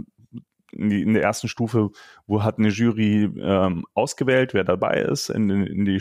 in, 0.78 1.14
der 1.14 1.22
ersten 1.22 1.48
Stufe, 1.48 1.90
wo 2.26 2.42
hat 2.42 2.58
eine 2.58 2.68
Jury 2.68 3.30
ähm, 3.38 3.84
ausgewählt, 3.94 4.54
wer 4.54 4.64
dabei 4.64 5.00
ist, 5.00 5.30
in, 5.30 5.50
in 5.50 5.84
die 5.84 6.00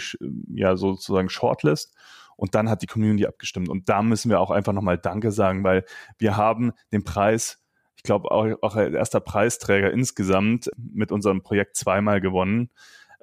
ja 0.54 0.76
sozusagen 0.76 1.30
Shortlist. 1.30 1.96
Und 2.38 2.54
dann 2.54 2.70
hat 2.70 2.82
die 2.82 2.88
Community 2.88 3.26
abgestimmt. 3.26 3.70
Und 3.70 3.88
da 3.88 4.02
müssen 4.02 4.30
wir 4.30 4.42
auch 4.42 4.52
einfach 4.52 4.74
nochmal 4.74 4.98
Danke 4.98 5.32
sagen, 5.32 5.64
weil 5.64 5.86
wir 6.18 6.36
haben 6.36 6.74
den 6.92 7.04
Preis, 7.04 7.64
ich 7.96 8.04
glaube 8.04 8.30
auch, 8.30 8.48
auch 8.62 8.76
als 8.76 8.94
erster 8.94 9.22
Preisträger 9.22 9.92
insgesamt 9.92 10.70
mit 10.78 11.12
unserem 11.12 11.42
Projekt 11.42 11.78
zweimal 11.78 12.20
gewonnen. 12.20 12.72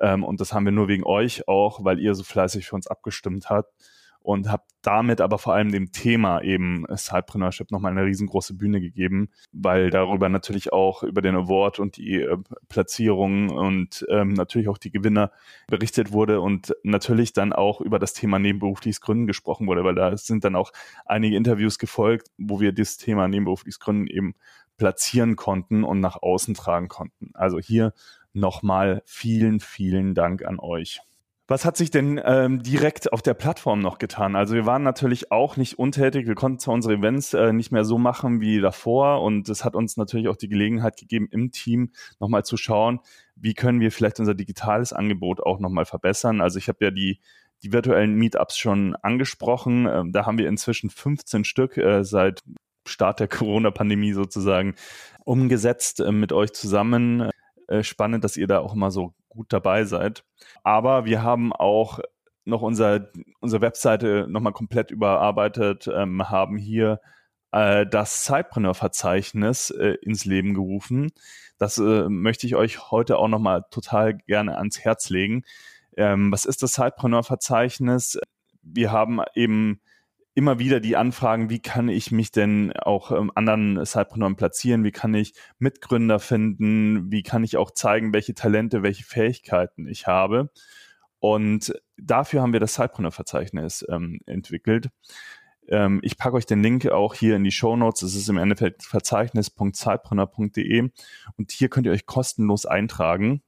Ähm, 0.01 0.25
und 0.25 0.41
das 0.41 0.53
haben 0.53 0.65
wir 0.65 0.73
nur 0.73 0.89
wegen 0.89 1.05
euch 1.05 1.47
auch, 1.47 1.85
weil 1.85 2.01
ihr 2.01 2.15
so 2.15 2.25
fleißig 2.25 2.67
für 2.67 2.75
uns 2.75 2.87
abgestimmt 2.87 3.51
habt 3.51 3.75
und 4.23 4.51
habe 4.51 4.65
damit 4.83 5.21
aber 5.21 5.39
vor 5.39 5.55
allem 5.55 5.71
dem 5.71 5.93
Thema 5.93 6.43
eben 6.43 6.85
Sidepreneurship 6.89 7.71
nochmal 7.71 7.93
eine 7.93 8.05
riesengroße 8.05 8.55
Bühne 8.55 8.81
gegeben, 8.81 9.29
weil 9.53 9.91
darüber 9.91 10.29
natürlich 10.29 10.73
auch 10.73 11.03
über 11.03 11.23
den 11.23 11.37
Award 11.37 11.79
und 11.79 11.97
die 11.97 12.21
äh, 12.21 12.37
Platzierungen 12.69 13.51
und 13.51 14.05
ähm, 14.09 14.33
natürlich 14.33 14.69
auch 14.69 14.79
die 14.79 14.91
Gewinner 14.91 15.31
berichtet 15.69 16.13
wurde 16.13 16.41
und 16.41 16.75
natürlich 16.83 17.33
dann 17.33 17.53
auch 17.53 17.81
über 17.81 17.99
das 17.99 18.13
Thema 18.13 18.39
nebenberufliches 18.39 19.01
Gründen 19.01 19.27
gesprochen 19.27 19.67
wurde, 19.67 19.85
weil 19.85 19.95
da 19.95 20.17
sind 20.17 20.45
dann 20.45 20.57
auch 20.57 20.73
einige 21.05 21.37
Interviews 21.37 21.79
gefolgt, 21.79 22.29
wo 22.39 22.61
wir 22.61 22.73
das 22.73 22.97
Thema 22.97 23.29
nebenberufliches 23.29 23.81
Gründen 23.81 24.07
eben 24.07 24.35
platzieren 24.77 25.37
konnten 25.37 25.85
und 25.85 26.01
nach 26.01 26.21
außen 26.23 26.55
tragen 26.55 26.89
konnten. 26.89 27.31
Also 27.35 27.59
hier 27.61 27.93
nochmal 28.33 29.03
vielen, 29.05 29.61
vielen 29.61 30.15
Dank 30.15 30.45
an 30.45 30.59
euch. 30.59 31.03
Was 31.53 31.67
hat 31.67 31.77
sich 31.77 31.91
denn 31.91 32.19
ähm, 32.25 32.63
direkt 32.63 33.13
auf 33.13 33.21
der 33.21 33.35
Plattform 33.35 33.81
noch 33.81 33.99
getan? 33.99 34.37
Also 34.37 34.55
wir 34.55 34.65
waren 34.65 34.83
natürlich 34.83 35.31
auch 35.33 35.59
nicht 35.59 35.79
untätig. 35.79 36.27
Wir 36.27 36.35
konnten 36.35 36.59
zwar 36.59 36.73
unsere 36.73 36.95
Events 36.95 37.35
äh, 37.35 37.53
nicht 37.53 37.71
mehr 37.71 37.85
so 37.85 37.99
machen 37.99 38.41
wie 38.41 38.59
davor 38.59 39.21
und 39.21 39.51
es 39.51 39.63
hat 39.63 39.77
uns 39.77 39.99
natürlich 39.99 40.29
auch 40.29 40.37
die 40.37 40.49
Gelegenheit 40.49 40.97
gegeben, 40.97 41.29
im 41.31 41.51
Team 41.51 41.91
nochmal 42.21 42.43
zu 42.43 42.57
schauen, 42.57 43.01
wie 43.37 43.53
können 43.53 43.81
wir 43.81 43.93
vielleicht 43.93 44.19
unser 44.19 44.35
digitales 44.35 44.95
Angebot 44.95 45.43
auch 45.43 45.59
nochmal 45.59 45.85
verbessern. 45.85 46.41
Also 46.41 46.57
ich 46.57 46.69
habe 46.69 46.83
ja 46.87 46.91
die 46.91 47.21
die 47.63 47.71
virtuellen 47.71 48.15
Meetups 48.15 48.57
schon 48.57 48.97
angesprochen. 48.97 49.87
Ähm, 49.87 50.11
da 50.11 50.25
haben 50.25 50.39
wir 50.39 50.49
inzwischen 50.49 50.89
15 50.89 51.45
Stück 51.45 51.77
äh, 51.77 52.03
seit 52.03 52.43
Start 52.89 53.21
der 53.21 53.29
Corona-Pandemie 53.29 54.15
sozusagen 54.15 54.75
umgesetzt 55.23 56.01
äh, 56.01 56.13
mit 56.13 56.33
euch 56.33 56.55
zusammen. 56.55 57.31
Äh, 57.69 57.83
spannend, 57.83 58.25
dass 58.25 58.39
ihr 58.39 58.47
da 58.47 58.61
auch 58.61 58.75
immer 58.75 58.91
so 58.91 59.13
gut 59.33 59.53
dabei 59.53 59.85
seid. 59.85 60.25
Aber 60.63 61.05
wir 61.05 61.23
haben 61.23 61.53
auch 61.53 62.01
noch 62.45 62.63
unser, 62.63 63.09
unsere 63.41 63.63
Webseite 63.63 64.27
nochmal 64.29 64.53
komplett 64.53 64.91
überarbeitet, 64.91 65.89
ähm, 65.93 66.29
haben 66.29 66.57
hier 66.57 67.01
äh, 67.53 67.87
das 67.87 68.25
Zeitpreneur-Verzeichnis 68.25 69.71
äh, 69.71 69.97
ins 70.03 70.25
Leben 70.25 70.55
gerufen. 70.55 71.13
Das 71.59 71.79
äh, 71.79 72.09
möchte 72.09 72.47
ich 72.47 72.57
euch 72.57 72.91
heute 72.91 73.19
auch 73.19 73.29
nochmal 73.29 73.65
total 73.71 74.15
gerne 74.15 74.59
ans 74.59 74.81
Herz 74.81 75.11
legen. 75.11 75.45
Ähm, 75.97 76.33
was 76.33 76.45
ist 76.45 76.63
das 76.63 76.73
Zeitpreneur-Verzeichnis? 76.73 78.19
Wir 78.63 78.91
haben 78.91 79.21
eben 79.35 79.81
immer 80.35 80.59
wieder 80.59 80.81
die 80.81 80.97
Anfragen, 80.97 81.51
wie 81.51 81.61
kann 81.61 81.89
ich 81.89 82.11
mich 82.11 82.33
denn 82.33 82.73
auch 82.73 83.11
ähm, 83.11 83.31
anderen 83.35 83.85
Sidepreneuren 83.85 84.37
platzieren, 84.37 84.85
wie 84.85 84.93
kann 84.93 85.15
ich 85.15 85.35
Mitgründer 85.59 86.19
finden, 86.19 87.11
wie 87.11 87.23
kann 87.23 87.45
ich 87.45 87.57
auch 87.57 87.71
zeigen, 87.71 88.15
welche 88.15 88.35
Talente, 88.35 88.83
welche 88.83 89.05
Fähigkeiten 89.05 89.87
ich 89.87 90.07
habe. 90.07 90.51
Und 91.19 91.75
dafür 91.97 92.43
haben 92.43 92.53
wir 92.53 92.61
das 92.61 92.75
Sidepreneur-Verzeichnis 92.75 93.85
ähm, 93.89 94.21
entwickelt. 94.27 94.89
Ähm, 95.69 96.01
ich 96.03 96.19
packe 96.19 96.37
euch 96.37 96.47
den 96.47 96.63
Link 96.63 96.89
auch 96.89 97.15
hier 97.15 97.37
in 97.37 97.45
die 97.45 97.53
Show 97.53 97.77
Notes. 97.77 98.03
Es 98.03 98.17
ist 98.17 98.29
im 98.29 98.39
Endeffekt 98.39 98.83
verzeichnis.sidepreneur.de 98.83 100.91
und 101.37 101.53
hier 101.53 101.69
könnt 101.69 101.87
ihr 101.87 101.93
euch 101.93 102.07
kostenlos 102.07 102.67
eintragen. 102.67 103.43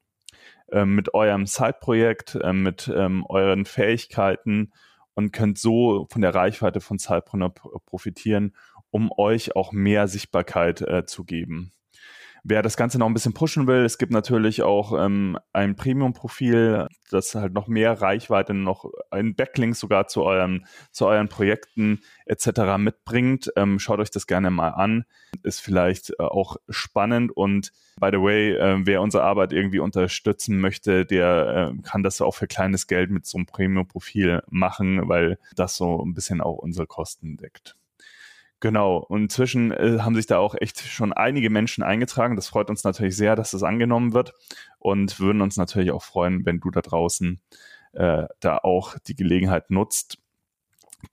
äh, 0.69 0.85
mit 0.85 1.15
eurem 1.15 1.47
Side-Projekt, 1.47 2.37
äh, 2.37 2.53
mit 2.53 2.93
ähm, 2.95 3.25
euren 3.29 3.65
Fähigkeiten 3.65 4.73
und 5.15 5.33
könnt 5.33 5.59
so 5.59 6.07
von 6.11 6.23
der 6.23 6.35
Reichweite 6.35 6.81
von 6.81 6.99
Sidepreneur 6.99 7.51
profitieren, 7.87 8.55
um 8.91 9.11
euch 9.17 9.57
auch 9.57 9.73
mehr 9.73 10.09
Sichtbarkeit 10.09 10.81
äh, 10.83 11.07
zu 11.07 11.25
geben. 11.25 11.73
Wer 12.47 12.61
das 12.61 12.77
Ganze 12.77 12.99
noch 12.99 13.07
ein 13.07 13.15
bisschen 13.15 13.33
pushen 13.33 13.67
will, 13.67 13.87
es 13.87 13.97
gibt 13.97 14.13
natürlich 14.13 14.63
auch 14.63 14.93
ähm, 15.03 15.39
ein 15.55 15.77
Premium-Profil, 15.77 16.89
das 17.11 17.35
halt 17.35 17.55
noch 17.55 17.69
mehr 17.69 18.03
Reichweite, 18.03 18.53
noch 18.53 18.91
ein 19.11 19.35
Backlink 19.35 19.75
sogar 19.75 20.09
zu 20.09 20.23
euren, 20.25 20.67
zu 20.93 21.07
euren 21.07 21.31
Projekten 21.31 22.03
etc. 22.27 22.77
mitbringt. 22.77 23.51
Ähm, 23.57 23.79
schaut 23.79 23.99
euch 23.99 24.11
das 24.11 24.27
gerne 24.27 24.51
mal 24.51 24.69
an. 24.69 25.07
Ist 25.43 25.61
vielleicht 25.61 26.11
äh, 26.11 26.23
auch 26.23 26.59
spannend 26.69 27.35
und 27.35 27.73
by 27.99 28.11
the 28.13 28.21
way, 28.21 28.53
äh, 28.53 28.77
wer 28.85 29.01
unsere 29.01 29.25
Arbeit 29.25 29.55
irgendwie 29.55 29.79
unterstützen 29.79 30.61
möchte, 30.61 31.07
der 31.07 31.73
äh, 31.73 31.83
kann 31.83 32.03
das 32.03 32.21
auch 32.21 32.35
für 32.35 32.47
kleines 32.47 32.87
Geld 32.87 33.11
mit 33.11 33.25
so 33.25 33.39
einem 33.39 33.47
Premium-Profil 33.47 34.43
machen, 34.51 35.09
weil 35.09 35.39
das 35.57 35.77
so 35.77 36.05
ein 36.05 36.13
bisschen 36.13 36.43
auch 36.43 36.59
unsere 36.59 36.87
Kosten 36.87 37.39
deckt. 37.39 37.75
Genau, 38.65 38.97
und 38.97 39.25
inzwischen 39.25 39.73
äh, 39.73 39.99
haben 40.01 40.15
sich 40.15 40.25
da 40.25 40.39
auch 40.39 40.55
echt 40.59 40.81
schon 40.81 41.13
einige 41.13 41.51
Menschen 41.51 41.85
eingetragen. 41.85 42.35
Das 42.35 42.49
freut 42.49 42.71
uns 42.71 42.83
natürlich 42.83 43.15
sehr, 43.15 43.37
dass 43.37 43.51
das 43.51 43.63
angenommen 43.63 44.15
wird 44.15 44.33
und 44.79 45.21
würden 45.21 45.43
uns 45.43 45.59
natürlich 45.59 45.91
auch 45.91 46.03
freuen, 46.03 46.47
wenn 46.47 46.61
du 46.61 46.71
da 46.71 46.81
draußen 46.81 47.43
äh, 47.93 48.25
da 48.41 48.57
auch 48.57 48.97
die 49.07 49.17
Gelegenheit 49.17 49.71
nutzt, 49.71 50.17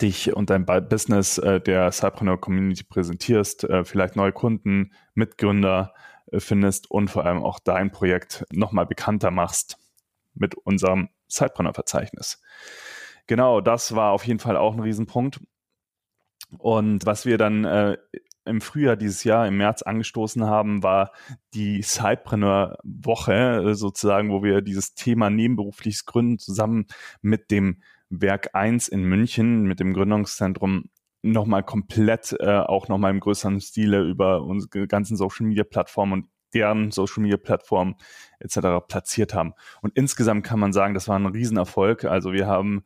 dich 0.01 0.33
und 0.33 0.49
dein 0.49 0.65
Business 0.65 1.39
äh, 1.39 1.59
der 1.59 1.91
Cypreneur 1.91 2.39
Community 2.39 2.85
präsentierst, 2.85 3.65
äh, 3.65 3.83
vielleicht 3.83 4.15
neue 4.15 4.31
Kunden, 4.31 4.93
Mitgründer 5.13 5.93
äh, 6.31 6.39
findest 6.39 6.89
und 6.89 7.09
vor 7.09 7.25
allem 7.25 7.43
auch 7.43 7.59
dein 7.59 7.91
Projekt 7.91 8.45
nochmal 8.53 8.85
bekannter 8.85 9.29
machst 9.29 9.77
mit 10.35 10.55
unserem 10.55 11.09
Cypreneur-Verzeichnis. 11.29 12.41
Genau, 13.27 13.59
das 13.59 13.93
war 13.93 14.13
auf 14.13 14.25
jeden 14.25 14.39
Fall 14.39 14.55
auch 14.55 14.73
ein 14.73 14.79
Riesenpunkt. 14.79 15.41
Und 16.57 17.05
was 17.05 17.25
wir 17.25 17.37
dann 17.37 17.65
äh, 17.65 17.97
im 18.45 18.61
Frühjahr 18.61 18.95
dieses 18.95 19.23
Jahr, 19.23 19.47
im 19.47 19.57
März 19.57 19.81
angestoßen 19.81 20.45
haben, 20.45 20.83
war 20.83 21.11
die 21.53 21.81
Sidepreneur-Woche 21.81 23.69
äh, 23.69 23.73
sozusagen, 23.75 24.31
wo 24.31 24.43
wir 24.43 24.61
dieses 24.61 24.93
Thema 24.95 25.29
nebenberufliches 25.29 26.05
Gründen 26.05 26.39
zusammen 26.39 26.87
mit 27.21 27.51
dem 27.51 27.81
Werk 28.09 28.49
1 28.53 28.87
in 28.87 29.03
München, 29.03 29.63
mit 29.63 29.79
dem 29.79 29.93
Gründungszentrum 29.93 30.89
nochmal 31.21 31.63
komplett, 31.63 32.35
äh, 32.39 32.57
auch 32.57 32.87
nochmal 32.87 33.11
im 33.11 33.19
größeren 33.19 33.61
Stile 33.61 34.01
über 34.01 34.41
unsere 34.43 34.87
ganzen 34.87 35.15
Social-Media-Plattformen 35.15 36.13
und 36.13 36.25
deren 36.53 36.91
Social 36.91 37.21
Media 37.21 37.37
Plattformen 37.37 37.95
etc. 38.39 38.85
platziert 38.87 39.33
haben. 39.33 39.53
Und 39.81 39.95
insgesamt 39.95 40.45
kann 40.45 40.59
man 40.59 40.73
sagen, 40.73 40.93
das 40.93 41.07
war 41.07 41.17
ein 41.17 41.25
Riesenerfolg. 41.25 42.05
Also 42.05 42.33
wir 42.33 42.47
haben 42.47 42.83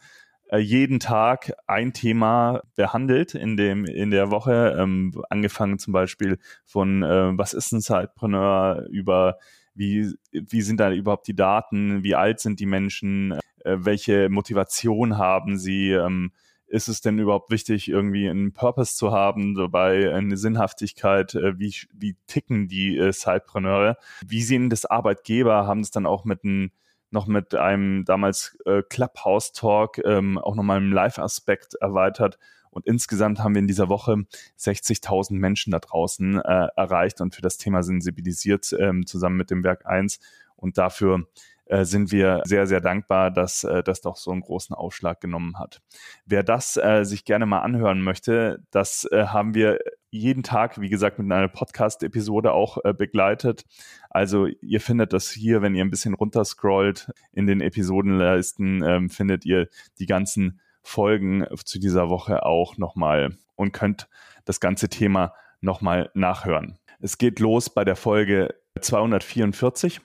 jeden 0.54 1.00
Tag 1.00 1.54
ein 1.68 1.94
Thema 1.94 2.62
behandelt 2.76 3.36
in 3.36 3.58
dem 3.58 3.86
in 3.86 4.12
der 4.12 4.32
Woche, 4.32 4.76
ähm, 4.80 5.12
angefangen 5.30 5.80
zum 5.80 5.94
Beispiel 5.94 6.38
von 6.66 7.04
äh, 7.04 7.38
was 7.38 7.54
ist 7.54 7.72
ein 7.72 7.82
Sidepreneur 7.82 8.86
über 8.90 9.38
wie 9.74 10.14
wie 10.32 10.62
sind 10.62 10.80
da 10.80 10.92
überhaupt 10.92 11.28
die 11.28 11.36
Daten, 11.36 12.04
wie 12.04 12.16
alt 12.16 12.40
sind 12.40 12.60
die 12.60 12.66
Menschen, 12.68 13.40
äh, 13.64 13.78
welche 13.80 14.30
Motivation 14.30 15.18
haben 15.18 15.58
sie, 15.58 15.92
ähm, 15.92 16.32
ist 16.68 16.88
es 16.88 17.02
denn 17.02 17.20
überhaupt 17.20 17.52
wichtig, 17.52 17.90
irgendwie 17.90 18.30
einen 18.30 18.54
Purpose 18.54 18.96
zu 18.96 19.12
haben, 19.12 19.56
dabei 19.56 20.14
eine 20.14 20.38
Sinnhaftigkeit, 20.38 21.36
äh, 21.36 21.60
wie, 21.60 21.74
wie 21.94 22.16
ticken 22.28 22.68
die 22.68 22.98
äh, 22.98 23.12
Sidepreneure, 23.12 23.98
wie 24.26 24.42
sehen 24.42 24.70
das 24.70 24.86
Arbeitgeber, 24.86 25.68
haben 25.68 25.82
es 25.82 25.92
dann 25.92 26.06
auch 26.06 26.26
mit 26.26 26.44
einem 26.44 26.72
noch 27.16 27.26
mit 27.26 27.56
einem 27.56 28.06
damals 28.06 28.56
äh, 28.66 28.84
Clubhouse-Talk 28.84 30.02
ähm, 30.06 30.38
auch 30.38 30.54
nochmal 30.54 30.78
im 30.78 30.92
Live-Aspekt 30.92 31.74
erweitert. 31.82 32.38
Und 32.70 32.86
insgesamt 32.86 33.40
haben 33.40 33.56
wir 33.56 33.60
in 33.62 33.68
dieser 33.68 33.90
Woche 33.90 34.26
60.000 34.60 35.34
Menschen 35.34 35.72
da 35.72 35.80
draußen 35.80 36.42
äh, 36.42 36.68
erreicht 36.76 37.22
und 37.22 37.34
für 37.34 37.42
das 37.42 37.58
Thema 37.58 37.82
sensibilisiert, 37.82 38.76
ähm, 38.78 39.08
zusammen 39.08 39.38
mit 39.38 39.50
dem 39.50 39.64
Werk 39.64 39.86
1. 39.86 40.20
Und 40.58 40.78
dafür 40.78 41.26
äh, 41.66 41.86
sind 41.86 42.12
wir 42.12 42.42
sehr, 42.46 42.68
sehr 42.68 42.82
dankbar, 42.82 43.32
dass 43.32 43.64
äh, 43.64 43.82
das 43.82 44.02
doch 44.02 44.18
so 44.18 44.32
einen 44.32 44.42
großen 44.42 44.76
Ausschlag 44.76 45.22
genommen 45.22 45.58
hat. 45.58 45.82
Wer 46.26 46.44
das 46.44 46.78
äh, 46.78 47.04
sich 47.04 47.26
gerne 47.26 47.46
mal 47.46 47.62
anhören 47.62 48.02
möchte, 48.02 48.62
das 48.72 49.08
äh, 49.12 49.28
haben 49.28 49.54
wir 49.56 49.80
jeden 50.18 50.44
Tag, 50.44 50.80
wie 50.80 50.90
gesagt, 50.90 51.20
mit 51.20 51.32
einer 51.32 51.48
Podcast-Episode 51.48 52.54
auch 52.54 52.78
äh, 52.84 52.94
begleitet. 52.94 53.66
Also 54.10 54.48
ihr 54.62 54.82
findet 54.82 55.14
das 55.14 55.30
hier, 55.30 55.62
wenn 55.62 55.76
ihr 55.76 55.84
ein 55.84 55.90
bisschen 55.90 56.14
runterscrollt 56.14 57.12
in 57.34 57.48
den 57.48 57.62
Episodenleisten, 57.62 58.84
ähm, 58.84 59.10
findet 59.10 59.46
ihr 59.46 59.68
die 60.00 60.06
ganzen 60.06 60.60
Folgen 60.82 61.46
zu 61.64 61.80
dieser 61.80 62.10
Woche 62.10 62.46
auch 62.46 62.78
nochmal 62.78 63.38
und 63.56 63.74
könnt 63.74 64.08
das 64.46 64.60
ganze 64.60 64.88
Thema 64.88 65.34
nochmal 65.62 66.12
nachhören. 66.14 66.78
Es 67.00 67.18
geht 67.18 67.40
los 67.40 67.70
bei 67.70 67.84
der 67.84 67.96
Folge 67.96 68.56
244 68.80 70.02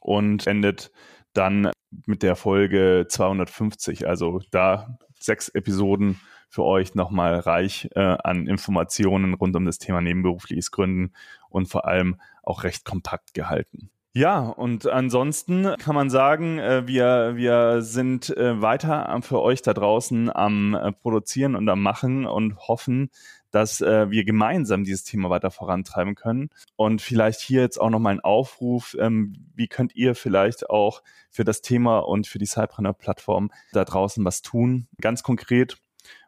und 0.00 0.46
endet 0.46 0.90
dann 1.34 1.70
mit 2.06 2.22
der 2.22 2.36
Folge 2.36 3.06
250. 3.08 4.08
Also 4.08 4.40
da 4.50 4.98
sechs 5.18 5.48
Episoden 5.48 6.20
für 6.52 6.64
euch 6.64 6.94
nochmal 6.94 7.38
reich 7.38 7.88
äh, 7.94 8.00
an 8.00 8.46
Informationen 8.46 9.32
rund 9.32 9.56
um 9.56 9.64
das 9.64 9.78
Thema 9.78 10.02
nebenberufliches 10.02 10.70
Gründen 10.70 11.14
und 11.48 11.66
vor 11.66 11.88
allem 11.88 12.20
auch 12.42 12.62
recht 12.62 12.84
kompakt 12.84 13.32
gehalten. 13.32 13.90
Ja, 14.14 14.40
und 14.40 14.86
ansonsten 14.86 15.74
kann 15.78 15.94
man 15.94 16.10
sagen, 16.10 16.58
äh, 16.58 16.86
wir, 16.86 17.32
wir 17.36 17.80
sind 17.80 18.28
äh, 18.36 18.60
weiter 18.60 19.18
für 19.22 19.40
euch 19.40 19.62
da 19.62 19.72
draußen 19.72 20.28
am 20.30 20.74
äh, 20.74 20.92
Produzieren 20.92 21.56
und 21.56 21.66
am 21.70 21.80
Machen 21.80 22.26
und 22.26 22.58
hoffen, 22.58 23.08
dass 23.50 23.82
wir 23.82 24.24
gemeinsam 24.24 24.82
dieses 24.82 25.04
Thema 25.04 25.28
weiter 25.28 25.50
vorantreiben 25.50 26.14
können. 26.14 26.48
Und 26.76 27.02
vielleicht 27.02 27.42
hier 27.42 27.60
jetzt 27.60 27.78
auch 27.78 27.90
nochmal 27.90 28.14
ein 28.14 28.20
Aufruf, 28.20 28.96
ähm, 28.98 29.34
wie 29.54 29.68
könnt 29.68 29.94
ihr 29.94 30.14
vielleicht 30.14 30.70
auch 30.70 31.02
für 31.28 31.44
das 31.44 31.60
Thema 31.60 31.98
und 31.98 32.26
für 32.26 32.38
die 32.38 32.46
Sidepreneur-Plattform 32.46 33.50
da 33.74 33.84
draußen 33.84 34.24
was 34.24 34.40
tun? 34.40 34.88
Ganz 35.02 35.22
konkret 35.22 35.81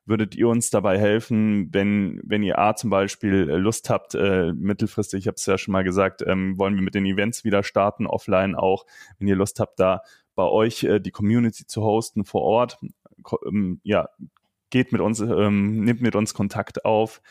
würdet 0.07 0.35
ihr 0.35 0.49
uns 0.49 0.71
dabei 0.71 0.99
helfen, 0.99 1.69
wenn, 1.73 2.21
wenn 2.25 2.43
ihr 2.43 2.59
A 2.59 2.77
zum 2.77 2.91
Beispiel 2.91 3.49
äh, 3.49 3.57
Lust 3.57 3.91
habt, 3.91 4.15
äh, 4.15 4.53
mittelfristig, 4.53 5.21
ich 5.21 5.27
habe 5.27 5.37
es 5.37 5.47
ja 5.47 5.59
schon 5.59 5.73
mal 5.73 5.85
gesagt, 5.85 6.23
ähm, 6.27 6.59
wollen 6.59 6.75
wir 6.75 6.83
mit 6.83 6.95
den 6.95 7.07
Events 7.07 7.45
wieder 7.45 7.63
starten, 7.63 8.07
offline 8.07 8.55
auch, 8.55 8.85
wenn 9.19 9.29
ihr 9.29 9.37
Lust 9.37 9.61
habt, 9.61 9.81
da 9.81 10.03
bei 10.35 10.45
euch 10.45 10.85
äh, 10.85 11.01
die 11.01 11.11
Community 11.11 11.67
zu 11.67 11.83
hosten 11.83 12.25
vor 12.25 12.43
Ort, 12.43 12.79
ähm, 13.47 13.81
ja, 13.83 14.09
geht 14.71 14.91
mit 14.91 15.01
uns, 15.01 15.21
ähm, 15.21 15.85
nimmt 15.85 16.03
mit 16.03 16.17
uns 16.17 16.35
Kontakt 16.35 16.85
auf. 16.85 17.23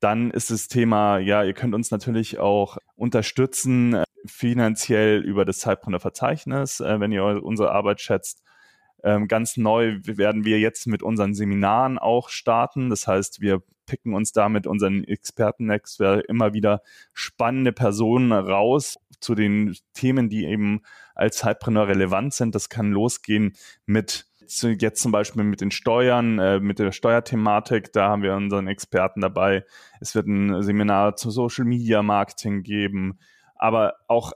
Dann 0.00 0.30
ist 0.30 0.50
das 0.50 0.68
Thema, 0.68 1.18
ja, 1.18 1.42
ihr 1.42 1.54
könnt 1.54 1.74
uns 1.74 1.90
natürlich 1.90 2.38
auch 2.38 2.76
unterstützen, 2.94 3.94
äh, 3.94 4.04
finanziell 4.26 5.22
über 5.22 5.46
das 5.46 5.60
Zeitpreneur-Verzeichnis, 5.60 6.80
äh, 6.80 7.00
wenn 7.00 7.10
ihr 7.10 7.24
unsere 7.42 7.72
Arbeit 7.72 8.02
schätzt. 8.02 8.42
Ähm, 9.02 9.28
ganz 9.28 9.56
neu 9.56 9.98
werden 10.04 10.44
wir 10.44 10.58
jetzt 10.58 10.86
mit 10.86 11.02
unseren 11.02 11.34
Seminaren 11.34 11.98
auch 11.98 12.28
starten. 12.28 12.90
Das 12.90 13.06
heißt, 13.06 13.40
wir 13.40 13.62
picken 13.86 14.14
uns 14.14 14.32
da 14.32 14.48
mit 14.48 14.66
unseren 14.66 15.04
Expertennetzwerk 15.04 16.24
immer 16.28 16.52
wieder 16.52 16.82
spannende 17.12 17.72
Personen 17.72 18.32
raus 18.32 18.98
zu 19.20 19.34
den 19.34 19.76
Themen, 19.94 20.28
die 20.28 20.44
eben 20.46 20.82
als 21.14 21.38
Zeitpreneur 21.38 21.88
relevant 21.88 22.32
sind. 22.34 22.54
Das 22.54 22.68
kann 22.68 22.92
losgehen 22.92 23.54
mit 23.86 24.26
jetzt 24.62 25.00
zum 25.00 25.12
Beispiel 25.12 25.44
mit 25.44 25.60
den 25.60 25.70
Steuern, 25.70 26.38
äh, 26.38 26.60
mit 26.60 26.78
der 26.78 26.92
Steuerthematik, 26.92 27.92
da 27.92 28.08
haben 28.08 28.22
wir 28.22 28.34
unseren 28.34 28.66
Experten 28.66 29.20
dabei. 29.20 29.64
Es 30.00 30.14
wird 30.14 30.26
ein 30.26 30.62
Seminar 30.62 31.16
zu 31.16 31.30
Social 31.30 31.64
Media 31.64 32.02
Marketing 32.02 32.62
geben, 32.62 33.18
aber 33.54 33.94
auch 34.08 34.32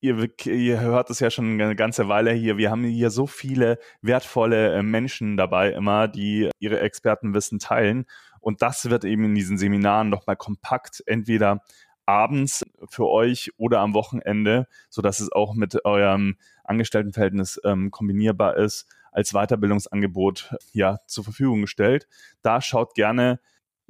ihr, 0.00 0.28
ihr 0.46 0.80
hört 0.80 1.10
es 1.10 1.20
ja 1.20 1.30
schon 1.30 1.60
eine 1.60 1.76
ganze 1.76 2.08
Weile 2.08 2.32
hier, 2.32 2.56
wir 2.56 2.70
haben 2.70 2.84
hier 2.84 3.10
so 3.10 3.26
viele 3.26 3.78
wertvolle 4.02 4.74
äh, 4.74 4.82
Menschen 4.82 5.36
dabei 5.36 5.72
immer, 5.72 6.08
die 6.08 6.50
ihre 6.58 6.80
Expertenwissen 6.80 7.58
teilen. 7.58 8.06
Und 8.40 8.62
das 8.62 8.88
wird 8.88 9.04
eben 9.04 9.24
in 9.24 9.34
diesen 9.34 9.58
Seminaren 9.58 10.08
nochmal 10.08 10.36
kompakt 10.36 11.02
entweder 11.06 11.62
abends 12.06 12.64
für 12.88 13.08
euch 13.08 13.52
oder 13.56 13.80
am 13.80 13.94
Wochenende, 13.94 14.66
so 14.88 15.02
dass 15.02 15.20
es 15.20 15.30
auch 15.30 15.54
mit 15.54 15.84
eurem 15.84 16.36
Angestelltenverhältnis 16.64 17.60
ähm, 17.64 17.90
kombinierbar 17.90 18.56
ist, 18.56 18.86
als 19.12 19.32
Weiterbildungsangebot 19.32 20.54
ja 20.72 20.98
zur 21.06 21.24
Verfügung 21.24 21.62
gestellt. 21.62 22.08
Da 22.42 22.60
schaut 22.60 22.94
gerne 22.94 23.40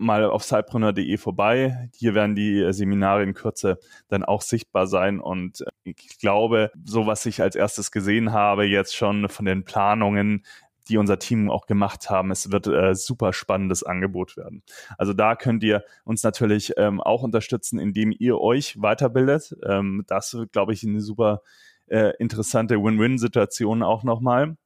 mal 0.01 0.25
auf 0.25 0.42
cypreneur.de 0.42 1.16
vorbei. 1.18 1.90
Hier 1.94 2.14
werden 2.14 2.35
die 2.35 2.61
äh, 2.61 2.73
Seminare 2.73 3.23
in 3.23 3.35
Kürze 3.35 3.79
dann 4.09 4.25
auch 4.25 4.42
sichtbar 4.42 4.87
sein. 4.87 5.20
Und 5.20 5.62
ich 5.85 6.19
glaube, 6.19 6.71
so 6.85 7.07
was 7.07 7.27
ich 7.27 7.43
als 7.43 7.57
erstes 7.57 7.90
gesehen 7.90 8.33
habe, 8.33 8.64
jetzt 8.64 8.95
schon 8.95 9.29
von 9.29 9.45
den 9.45 9.64
Planungen, 9.64 10.45
die 10.88 10.99
unser 10.99 11.19
Team 11.19 11.51
auch 11.51 11.66
gemacht 11.66 12.11
haben. 12.11 12.31
Es 12.31 12.51
wird 12.51 12.66
äh, 12.66 12.95
super 12.95 13.33
spannendes 13.33 13.83
Angebot 13.83 14.37
werden. 14.37 14.62
Also 14.99 15.12
da 15.12 15.37
könnt 15.37 15.62
ihr 15.62 15.85
uns 16.05 16.23
natürlich 16.23 16.73
ähm, 16.77 17.01
auch 17.01 17.23
unterstützen, 17.23 17.79
indem 17.79 18.12
ihr 18.19 18.38
euch 18.38 18.81
weiterbildet. 18.81 19.57
Ähm, 19.64 20.05
das 20.09 20.35
wird, 20.35 20.53
glaube 20.53 20.73
ich, 20.73 20.83
eine 20.83 21.01
super 21.01 21.43
äh, 21.87 22.12
interessante 22.19 22.83
Win-Win-Situationen 22.83 23.83
auch 23.83 24.03
nochmal. 24.03 24.57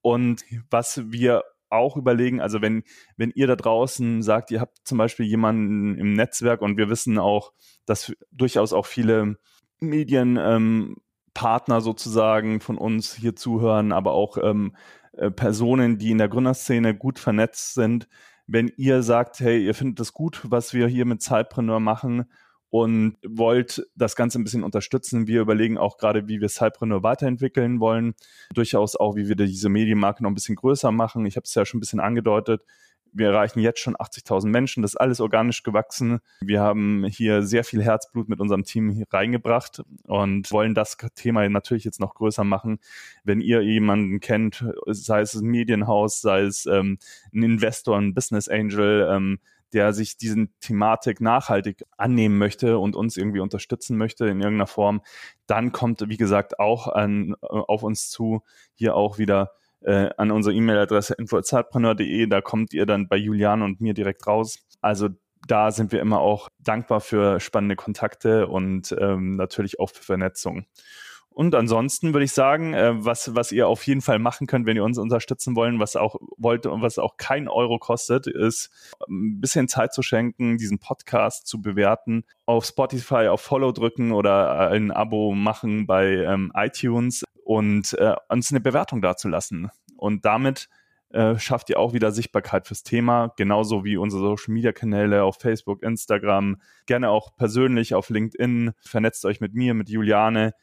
Und 0.00 0.42
was 0.70 1.12
wir 1.12 1.44
auch 1.68 1.96
überlegen, 1.96 2.40
also 2.40 2.60
wenn, 2.60 2.82
wenn 3.16 3.30
ihr 3.34 3.46
da 3.46 3.56
draußen 3.56 4.22
sagt, 4.22 4.50
ihr 4.50 4.60
habt 4.60 4.78
zum 4.84 4.98
Beispiel 4.98 5.26
jemanden 5.26 5.96
im 5.98 6.12
Netzwerk 6.12 6.60
und 6.60 6.76
wir 6.76 6.88
wissen 6.90 7.18
auch, 7.18 7.52
dass 7.86 8.12
durchaus 8.30 8.72
auch 8.72 8.86
viele 8.86 9.38
Medienpartner 9.82 11.76
ähm, 11.76 11.80
sozusagen 11.80 12.60
von 12.60 12.78
uns 12.78 13.14
hier 13.14 13.36
zuhören, 13.36 13.92
aber 13.92 14.12
auch 14.12 14.38
ähm, 14.42 14.74
äh, 15.12 15.30
Personen, 15.30 15.98
die 15.98 16.10
in 16.10 16.18
der 16.18 16.28
Gründerszene 16.28 16.96
gut 16.96 17.18
vernetzt 17.18 17.74
sind. 17.74 18.08
Wenn 18.46 18.72
ihr 18.76 19.02
sagt, 19.02 19.40
hey, 19.40 19.64
ihr 19.64 19.74
findet 19.74 20.00
das 20.00 20.12
gut, 20.12 20.40
was 20.44 20.74
wir 20.74 20.88
hier 20.88 21.04
mit 21.04 21.22
Zeitpreneur 21.22 21.80
machen 21.80 22.26
und 22.72 23.18
wollt 23.22 23.86
das 23.94 24.16
Ganze 24.16 24.40
ein 24.40 24.44
bisschen 24.44 24.64
unterstützen. 24.64 25.26
Wir 25.26 25.42
überlegen 25.42 25.76
auch 25.76 25.98
gerade, 25.98 26.26
wie 26.26 26.40
wir 26.40 26.48
Cypreneur 26.48 27.02
weiterentwickeln 27.02 27.80
wollen. 27.80 28.14
Durchaus 28.54 28.96
auch, 28.96 29.14
wie 29.14 29.28
wir 29.28 29.36
diese 29.36 29.68
Medienmarke 29.68 30.22
noch 30.22 30.30
ein 30.30 30.34
bisschen 30.34 30.56
größer 30.56 30.90
machen. 30.90 31.26
Ich 31.26 31.36
habe 31.36 31.44
es 31.44 31.54
ja 31.54 31.66
schon 31.66 31.76
ein 31.76 31.80
bisschen 31.80 32.00
angedeutet. 32.00 32.62
Wir 33.12 33.28
erreichen 33.28 33.60
jetzt 33.60 33.80
schon 33.80 33.96
80.000 33.96 34.46
Menschen. 34.48 34.82
Das 34.82 34.92
ist 34.92 34.96
alles 34.96 35.20
organisch 35.20 35.62
gewachsen. 35.62 36.20
Wir 36.40 36.60
haben 36.60 37.04
hier 37.04 37.42
sehr 37.42 37.64
viel 37.64 37.82
Herzblut 37.82 38.28
mit 38.28 38.40
unserem 38.40 38.64
Team 38.64 38.90
hier 38.90 39.06
reingebracht 39.10 39.82
und 40.04 40.50
wollen 40.50 40.74
das 40.74 40.96
Thema 41.14 41.48
natürlich 41.48 41.84
jetzt 41.84 42.00
noch 42.00 42.14
größer 42.14 42.44
machen. 42.44 42.78
Wenn 43.24 43.40
ihr 43.40 43.62
jemanden 43.62 44.20
kennt, 44.20 44.64
sei 44.86 45.20
es 45.20 45.34
ein 45.34 45.46
Medienhaus, 45.46 46.20
sei 46.20 46.40
es 46.42 46.66
ähm, 46.66 46.98
ein 47.34 47.42
Investor, 47.42 47.98
ein 47.98 48.14
Business 48.14 48.48
Angel, 48.48 49.08
ähm, 49.10 49.38
der 49.72 49.92
sich 49.92 50.16
diesen 50.16 50.52
Thematik 50.60 51.20
nachhaltig 51.20 51.84
annehmen 51.96 52.38
möchte 52.38 52.78
und 52.78 52.94
uns 52.94 53.16
irgendwie 53.16 53.40
unterstützen 53.40 53.96
möchte 53.96 54.26
in 54.26 54.40
irgendeiner 54.40 54.66
Form, 54.66 55.02
dann 55.46 55.72
kommt, 55.72 56.08
wie 56.08 56.16
gesagt, 56.16 56.58
auch 56.58 56.88
an, 56.88 57.34
äh, 57.42 57.46
auf 57.46 57.82
uns 57.82 58.10
zu, 58.10 58.42
hier 58.74 58.94
auch 58.94 59.18
wieder 59.18 59.52
äh, 59.84 60.10
an 60.16 60.30
unsere 60.30 60.54
E-Mail-Adresse 60.54 61.14
info.zeitpreneur.de, 61.14 62.26
da 62.26 62.40
kommt 62.40 62.72
ihr 62.72 62.86
dann 62.86 63.08
bei 63.08 63.16
Julian 63.16 63.62
und 63.62 63.80
mir 63.80 63.94
direkt 63.94 64.26
raus. 64.26 64.58
Also 64.80 65.08
da 65.46 65.70
sind 65.70 65.92
wir 65.92 66.00
immer 66.00 66.20
auch 66.20 66.48
dankbar 66.58 67.00
für 67.00 67.40
spannende 67.40 67.76
Kontakte 67.76 68.46
und 68.46 68.94
ähm, 68.98 69.36
natürlich 69.36 69.80
auch 69.80 69.90
für 69.90 70.02
Vernetzung. 70.02 70.66
Und 71.34 71.54
ansonsten 71.54 72.12
würde 72.12 72.24
ich 72.24 72.32
sagen, 72.32 72.74
äh, 72.74 72.92
was, 72.94 73.34
was 73.34 73.52
ihr 73.52 73.66
auf 73.66 73.86
jeden 73.86 74.02
Fall 74.02 74.18
machen 74.18 74.46
könnt, 74.46 74.66
wenn 74.66 74.76
ihr 74.76 74.84
uns 74.84 74.98
unterstützen 74.98 75.56
wollen, 75.56 75.80
was 75.80 75.96
auch 75.96 76.16
wollt 76.36 76.66
und 76.66 76.82
was 76.82 76.98
auch 76.98 77.16
kein 77.16 77.48
Euro 77.48 77.78
kostet, 77.78 78.26
ist 78.26 78.70
ein 79.08 79.40
bisschen 79.40 79.66
Zeit 79.66 79.94
zu 79.94 80.02
schenken, 80.02 80.58
diesen 80.58 80.78
Podcast 80.78 81.46
zu 81.46 81.62
bewerten, 81.62 82.24
auf 82.44 82.66
Spotify 82.66 83.28
auf 83.28 83.40
Follow 83.40 83.72
drücken 83.72 84.12
oder 84.12 84.68
ein 84.68 84.90
Abo 84.90 85.32
machen 85.32 85.86
bei 85.86 86.16
ähm, 86.16 86.52
iTunes 86.54 87.24
und 87.44 87.94
äh, 87.94 88.14
uns 88.28 88.50
eine 88.50 88.60
Bewertung 88.60 89.02
dazulassen. 89.02 89.70
Und 89.96 90.24
damit 90.24 90.68
äh, 91.10 91.38
schafft 91.38 91.68
ihr 91.70 91.78
auch 91.78 91.92
wieder 91.92 92.10
Sichtbarkeit 92.10 92.66
fürs 92.66 92.82
Thema, 92.82 93.32
genauso 93.36 93.84
wie 93.84 93.96
unsere 93.96 94.22
Social 94.22 94.54
Media 94.54 94.72
Kanäle 94.72 95.24
auf 95.24 95.36
Facebook, 95.38 95.82
Instagram, 95.82 96.60
gerne 96.86 97.10
auch 97.10 97.36
persönlich 97.36 97.94
auf 97.94 98.08
LinkedIn. 98.08 98.72
Vernetzt 98.80 99.24
euch 99.24 99.40
mit 99.40 99.54
mir, 99.54 99.74
mit 99.74 99.88
Juliane 99.88 100.54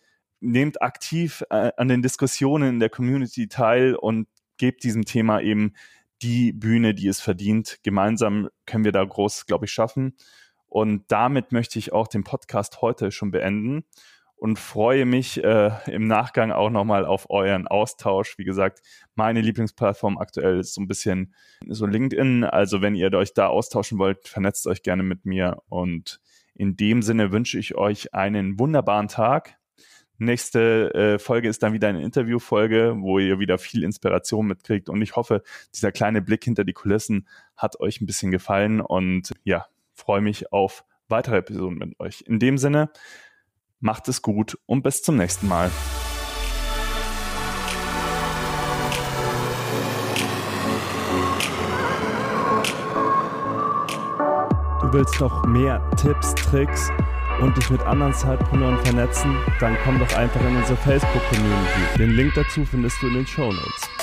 nehmt 0.42 0.82
aktiv 0.82 1.44
äh, 1.50 1.72
an 1.78 1.88
den 1.88 2.02
Diskussionen 2.02 2.70
in 2.70 2.80
der 2.80 2.89
Community 2.89 3.48
teil 3.48 3.96
und 3.96 4.28
gebt 4.58 4.84
diesem 4.84 5.06
Thema 5.06 5.42
eben 5.42 5.74
die 6.22 6.52
Bühne, 6.52 6.94
die 6.94 7.08
es 7.08 7.22
verdient. 7.22 7.78
Gemeinsam 7.84 8.50
können 8.65 8.86
wir 8.86 8.92
da 8.92 9.04
groß, 9.04 9.46
glaube 9.46 9.65
ich, 9.65 9.72
schaffen. 9.72 10.15
Und 10.68 11.04
damit 11.10 11.52
möchte 11.52 11.80
ich 11.80 11.94
auch 11.94 12.08
den 12.08 12.24
Podcast 12.24 12.82
heute 12.82 13.12
schon 13.12 13.32
beenden 13.32 13.84
und 14.39 14.58
freue 14.58 15.06
mich 15.06 15.43
äh, 15.43 15.71
im 15.88 16.08
Nachgang 16.08 16.52
auch 16.52 16.69
nochmal 16.69 17.06
auf 17.06 17.30
euren 17.30 17.67
Austausch. 17.67 18.38
Wie 18.38 18.45
gesagt, 18.45 18.82
meine 19.15 19.41
Lieblingsplattform 19.41 20.17
aktuell 20.17 20.60
ist 20.60 20.73
so 20.73 20.82
ein 20.82 20.88
bisschen 20.88 21.34
so 21.67 21.86
LinkedIn. 21.86 22.45
Also 22.45 22.82
wenn 22.82 22.95
ihr 22.95 23.13
euch 23.13 23.34
da 23.34 23.47
austauschen 23.47 23.99
wollt, 23.99 24.28
vernetzt 24.28 24.65
euch 24.67 24.82
gerne 24.82 25.04
mit 25.04 25.25
mir. 25.25 25.62
Und 25.67 26.21
in 26.56 26.78
dem 26.78 27.02
Sinne 27.02 27.32
wünsche 27.32 27.60
ich 27.60 27.75
euch 27.75 28.13
einen 28.13 28.58
wunderbaren 28.60 29.10
Tag. 29.10 29.58
Nächste 30.17 30.93
äh, 30.93 31.19
Folge 31.19 31.47
ist 31.47 31.63
dann 31.63 31.73
wieder 31.73 31.88
eine 31.88 32.04
Interviewfolge, 32.04 32.95
wo 32.99 33.19
ihr 33.19 33.39
wieder 33.39 33.58
viel 33.58 33.84
Inspiration 33.84 34.47
mitkriegt. 34.47 34.89
Und 34.89 35.02
ich 35.02 35.15
hoffe, 35.15 35.43
dieser 35.73 35.91
kleine 35.91 36.21
Blick 36.21 36.43
hinter 36.43 36.63
die 36.63 36.73
Kulissen 36.73 37.28
hat 37.56 37.80
euch 37.80 38.02
ein 38.02 38.06
bisschen 38.06 38.32
gefallen 38.32 38.82
und 38.82 39.34
ja, 39.43 39.67
freue 39.93 40.21
mich 40.21 40.52
auf 40.52 40.86
weitere 41.10 41.38
Episoden 41.38 41.78
mit 41.78 41.99
euch. 41.99 42.21
In 42.21 42.39
dem 42.39 42.58
Sinne, 42.58 42.89
macht 43.80 44.08
es 44.08 44.22
gut 44.22 44.58
und 44.65 44.84
bis 44.84 45.04
zum 45.04 45.18
nächsten 45.18 45.48
Mal. 45.48 45.72
Du 54.82 54.94
willst 54.94 55.20
noch 55.20 55.46
mehr 55.46 55.88
Tipps, 55.98 56.34
Tricks 56.34 56.89
und 57.42 57.56
dich 57.56 57.70
mit 57.70 57.82
anderen 57.82 58.13
Zeitpreneuren 58.13 58.80
vernetzen, 58.80 59.36
dann 59.60 59.78
komm 59.84 60.00
doch 60.00 60.15
einfach 60.15 60.42
in 60.42 60.56
unsere 60.56 60.78
Facebook-Community. 60.78 61.98
Den 61.98 62.12
Link 62.12 62.34
dazu 62.36 62.65
findest 62.65 63.02
du 63.02 63.08
in 63.08 63.13
den 63.13 63.28
Show 63.28 63.52
Notes. 63.52 63.98